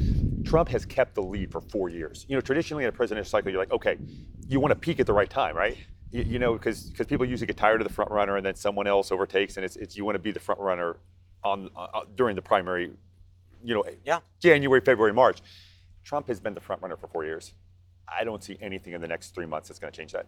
[0.46, 2.26] Trump has kept the lead for four years.
[2.30, 3.98] You know, traditionally in a presidential cycle, you're like, okay,
[4.48, 5.78] you want to peak at the right time, right?
[6.12, 8.56] You, you know, because because people usually get tired of the front runner and then
[8.56, 10.98] someone else overtakes, and it's, it's you want to be the front runner
[11.44, 12.92] on uh, during the primary.
[13.64, 14.20] You know, Yeah.
[14.40, 15.42] January, February, March.
[16.04, 17.54] Trump has been the front runner for four years.
[18.08, 20.26] I don't see anything in the next three months that's going to change that.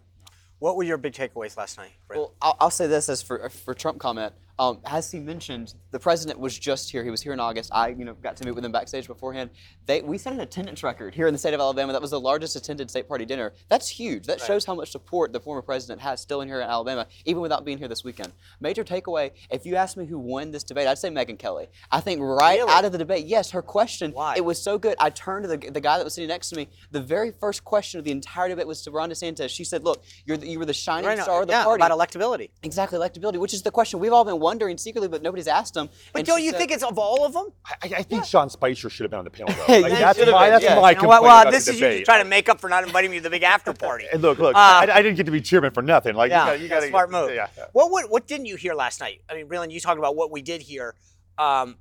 [0.61, 1.89] What were your big takeaways last night?
[2.07, 4.33] Well, I'll, I'll say this as for for Trump comment.
[4.61, 7.03] Um, as he mentioned, the president was just here.
[7.03, 7.71] He was here in August.
[7.73, 9.49] I, you know, got to meet with him backstage beforehand.
[9.87, 11.93] They, we set an attendance record here in the state of Alabama.
[11.93, 13.53] That was the largest attended state party dinner.
[13.69, 14.27] That's huge.
[14.27, 17.41] That shows how much support the former president has still in here in Alabama, even
[17.41, 18.33] without being here this weekend.
[18.59, 21.67] Major takeaway: If you ask me who won this debate, I'd say Megyn Kelly.
[21.91, 22.71] I think right Really?
[22.71, 24.11] out of the debate, yes, her question.
[24.11, 24.35] Why?
[24.37, 24.95] It was so good.
[24.99, 26.67] I turned to the, the guy that was sitting next to me.
[26.91, 29.49] The very first question of the entire debate was to Ron DeSantis.
[29.49, 31.83] She said, "Look, you're the, you were the shining Right star of the yeah, party."
[31.83, 32.51] about electability.
[32.61, 35.87] Exactly, electability, which is the question we've all been wondering secretly, but nobody's asked them.
[36.11, 37.47] But don't you said- think it's of all of them?
[37.65, 39.53] I, I think Sean Spicer should have been on the panel.
[39.53, 39.79] Though.
[39.81, 40.75] Like, that's should my, been, that's yeah.
[40.75, 41.23] my You know complaint what?
[41.23, 41.99] Well, about this the is you debate.
[41.99, 44.05] just trying to make up for not inviting me to the big after party.
[44.11, 46.15] And look, look, Uh, I, I didn't get to be chairman for nothing.
[46.15, 47.31] Like, Yeah, you, gotta, you gotta, smart move.
[47.33, 47.47] Yeah.
[47.71, 49.21] What, what what didn't you hear last night?
[49.29, 50.95] I mean, Brilyn, you talked about what we did hear.
[51.37, 51.77] Um,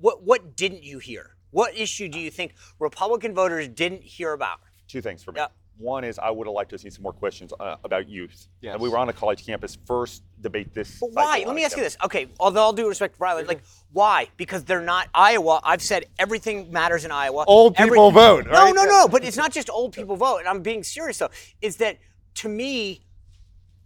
[0.00, 1.36] what what didn't you hear?
[1.52, 4.58] What issue do you think Republican voters didn't hear about?
[4.88, 5.40] Two things for me.
[5.40, 5.46] Yeah.
[5.80, 8.48] One is I would have liked to have seen some more questions uh, about youth.
[8.60, 8.74] Yes.
[8.74, 10.98] And we were on a college campus first debate this.
[11.00, 11.42] But why?
[11.46, 11.96] Let me ask you this.
[12.04, 13.62] Okay, although all due respect to Brian, like
[13.92, 14.28] why?
[14.36, 15.60] Because they're not Iowa.
[15.64, 17.44] I've said everything matters in Iowa.
[17.46, 18.74] Old Every- people vote, No, right?
[18.74, 19.08] no, no.
[19.08, 20.38] But it's not just old people vote.
[20.40, 21.30] And I'm being serious though.
[21.62, 21.96] Is that
[22.36, 23.00] to me?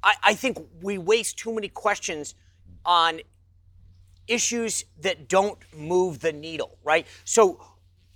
[0.03, 2.35] I, I think we waste too many questions
[2.85, 3.21] on
[4.27, 7.07] issues that don't move the needle, right?
[7.25, 7.61] So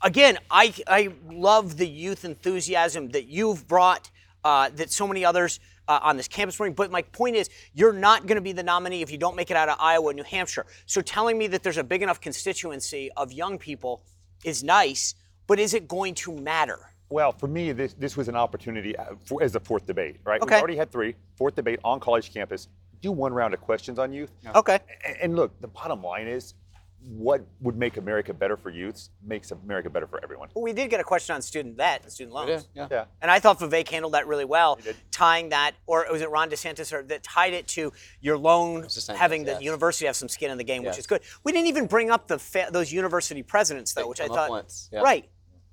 [0.03, 4.11] again, I I love the youth enthusiasm that you've brought,
[4.45, 6.73] uh, that so many others uh, on this campus bring.
[6.73, 9.51] But my point is, you're not going to be the nominee if you don't make
[9.51, 10.67] it out of Iowa, New Hampshire.
[10.87, 14.03] So telling me that there's a big enough constituency of young people
[14.45, 15.15] is nice,
[15.47, 16.79] but is it going to matter?
[17.11, 20.43] Well, for me, this, this was an opportunity uh, for, as a fourth debate, right?
[20.43, 20.57] Okay.
[20.57, 22.69] We've already had three, fourth debate on college campus.
[23.01, 24.31] Do one round of questions on youth.
[24.55, 24.79] Okay.
[25.07, 26.55] And, and look, the bottom line is
[27.01, 30.49] what would make America better for youths makes America better for everyone.
[30.55, 32.69] Well, we did get a question on student debt and student loans.
[32.75, 32.89] Yeah, yeah.
[32.91, 33.05] Yeah.
[33.23, 34.79] And I thought Vivek handled that really well,
[35.11, 39.17] tying that, or was it Ron DeSantis, or that tied it to your loan DeSantis,
[39.17, 39.63] having the yes.
[39.63, 41.23] university have some skin in the game, which is good.
[41.45, 44.33] We didn't even bring up the fa- those university presidents though, They which I come
[44.33, 45.01] up thought once, yeah.
[45.01, 45.29] right.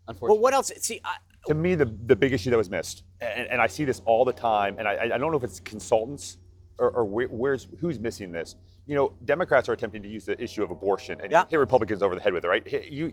[0.08, 0.36] Unfortunately.
[0.36, 0.72] Well, what else?
[0.82, 1.16] See, I,
[1.48, 4.24] To me, the, the big issue that was missed, and, and I see this all
[4.24, 6.38] the time, and I, I don't know if it's consultants
[6.78, 8.56] or, or where, where's who's missing this.
[8.88, 11.46] You know, Democrats are attempting to use the issue of abortion and Yeah.
[11.50, 12.92] hit Republicans over the head with it, right?
[12.92, 13.12] You,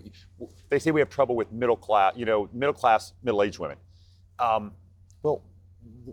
[0.68, 3.78] they say we have trouble with middle class, you know, middle class, middle aged women.
[4.38, 4.72] Um,
[5.22, 5.42] well,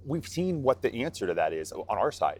[0.05, 2.39] we've seen what the answer to that is on our side.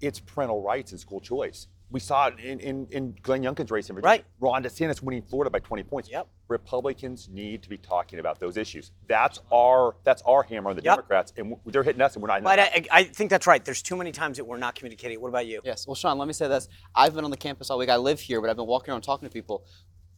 [0.00, 1.66] It's parental rights and school choice.
[1.92, 4.08] We saw it in, in, in Glenn Youngkin's race in Virginia.
[4.18, 4.24] Right.
[4.38, 6.08] Ron DeSantis winning Florida by 20 points.
[6.08, 6.28] Yep.
[6.48, 8.92] Republicans need to be talking about those issues.
[9.08, 10.96] That's our that's our hammer on the Yep.
[10.96, 12.42] Democrats, and they're hitting us, and we're not.
[12.42, 13.64] but I, I think that's right.
[13.64, 15.20] There's too many times that we're not communicating.
[15.20, 15.60] What about you?
[15.64, 15.86] Yes.
[15.86, 16.68] Well, Sean, let me say this.
[16.94, 17.88] I've been on the campus all week.
[17.88, 19.64] I live here, but I've been walking around talking to people.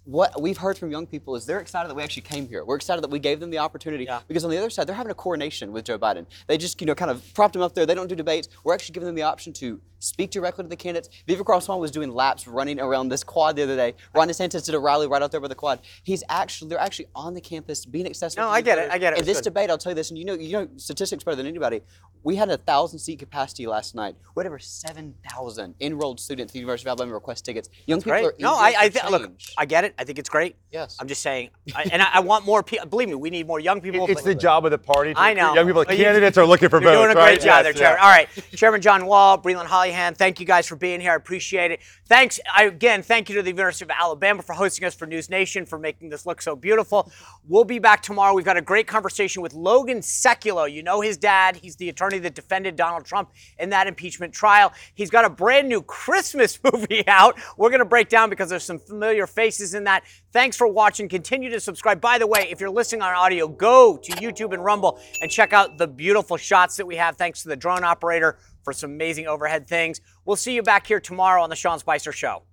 [0.05, 2.65] What we've heard from young people is they're excited that we actually came here.
[2.65, 4.21] We're excited that we gave them the opportunity Yeah.
[4.27, 6.27] because on the other side, they're having a coronation with Joe Biden.
[6.49, 7.87] They just, you know, kind of propped him up there.
[7.87, 8.49] They don't do debates.
[8.65, 11.09] We're actually giving them the option to speak directly to the candidates.
[11.29, 13.95] Viva Crossman was doing laps running around this quad the other day.
[14.13, 15.79] Ron DeSantis did a rally right out there by the quad.
[16.03, 18.43] He's actually, they're actually on the campus being accessible.
[18.45, 18.91] No, I get it.
[18.91, 19.21] I get it.
[19.21, 19.45] In this good.
[19.45, 21.83] debate, I'll tell you this, and you know, you know statistics better than anybody.
[22.25, 24.17] We had a thousand seat capacity last night.
[24.35, 27.69] We had over seven thousand enrolled students at the University of Alabama request tickets.
[27.87, 28.25] Young people Great.
[28.27, 29.31] are No, I, I th- look.
[29.57, 29.92] I get it.
[29.99, 30.57] I think it's great.
[30.71, 30.97] Yes.
[31.01, 32.87] I'm just saying, I, and I, I want more people.
[32.87, 34.07] Believe me, we need more young people.
[34.09, 35.15] It's the job of the party.
[35.15, 35.55] To I know.
[35.55, 36.99] Young people, But you- candidates are looking for You're votes.
[36.99, 37.41] doing a great right?
[37.41, 38.03] job Yes, there, yeah.
[38.03, 41.13] All right, Chairman John Wahl, Brilyn Hollyhand, thank you guys for being here.
[41.13, 41.81] I appreciate it.
[42.07, 43.03] Thanks I, again.
[43.03, 46.09] Thank you to the University of Alabama for hosting us for News Nation for making
[46.11, 47.11] this look so beautiful.
[47.49, 48.35] We'll be back tomorrow.
[48.35, 50.71] We've got a great conversation with Logan Sekulow.
[50.71, 51.57] You know his dad.
[51.57, 54.73] He's the attorney that defended Donald Trump in that impeachment trial.
[54.95, 57.39] He's got a brand new Christmas movie out.
[57.57, 60.05] We're going to break down because there's some familiar faces in that.
[60.33, 61.09] Thanks for watching.
[61.09, 62.01] Continue to subscribe.
[62.01, 65.53] By the way, if you're listening on audio, go to YouTube and Rumble and check
[65.53, 67.17] out the beautiful shots that we have.
[67.17, 70.01] Thanks to the drone operator for some amazing overhead things.
[70.25, 72.45] We'll see you back here tomorrow on the Sean Spicer Show.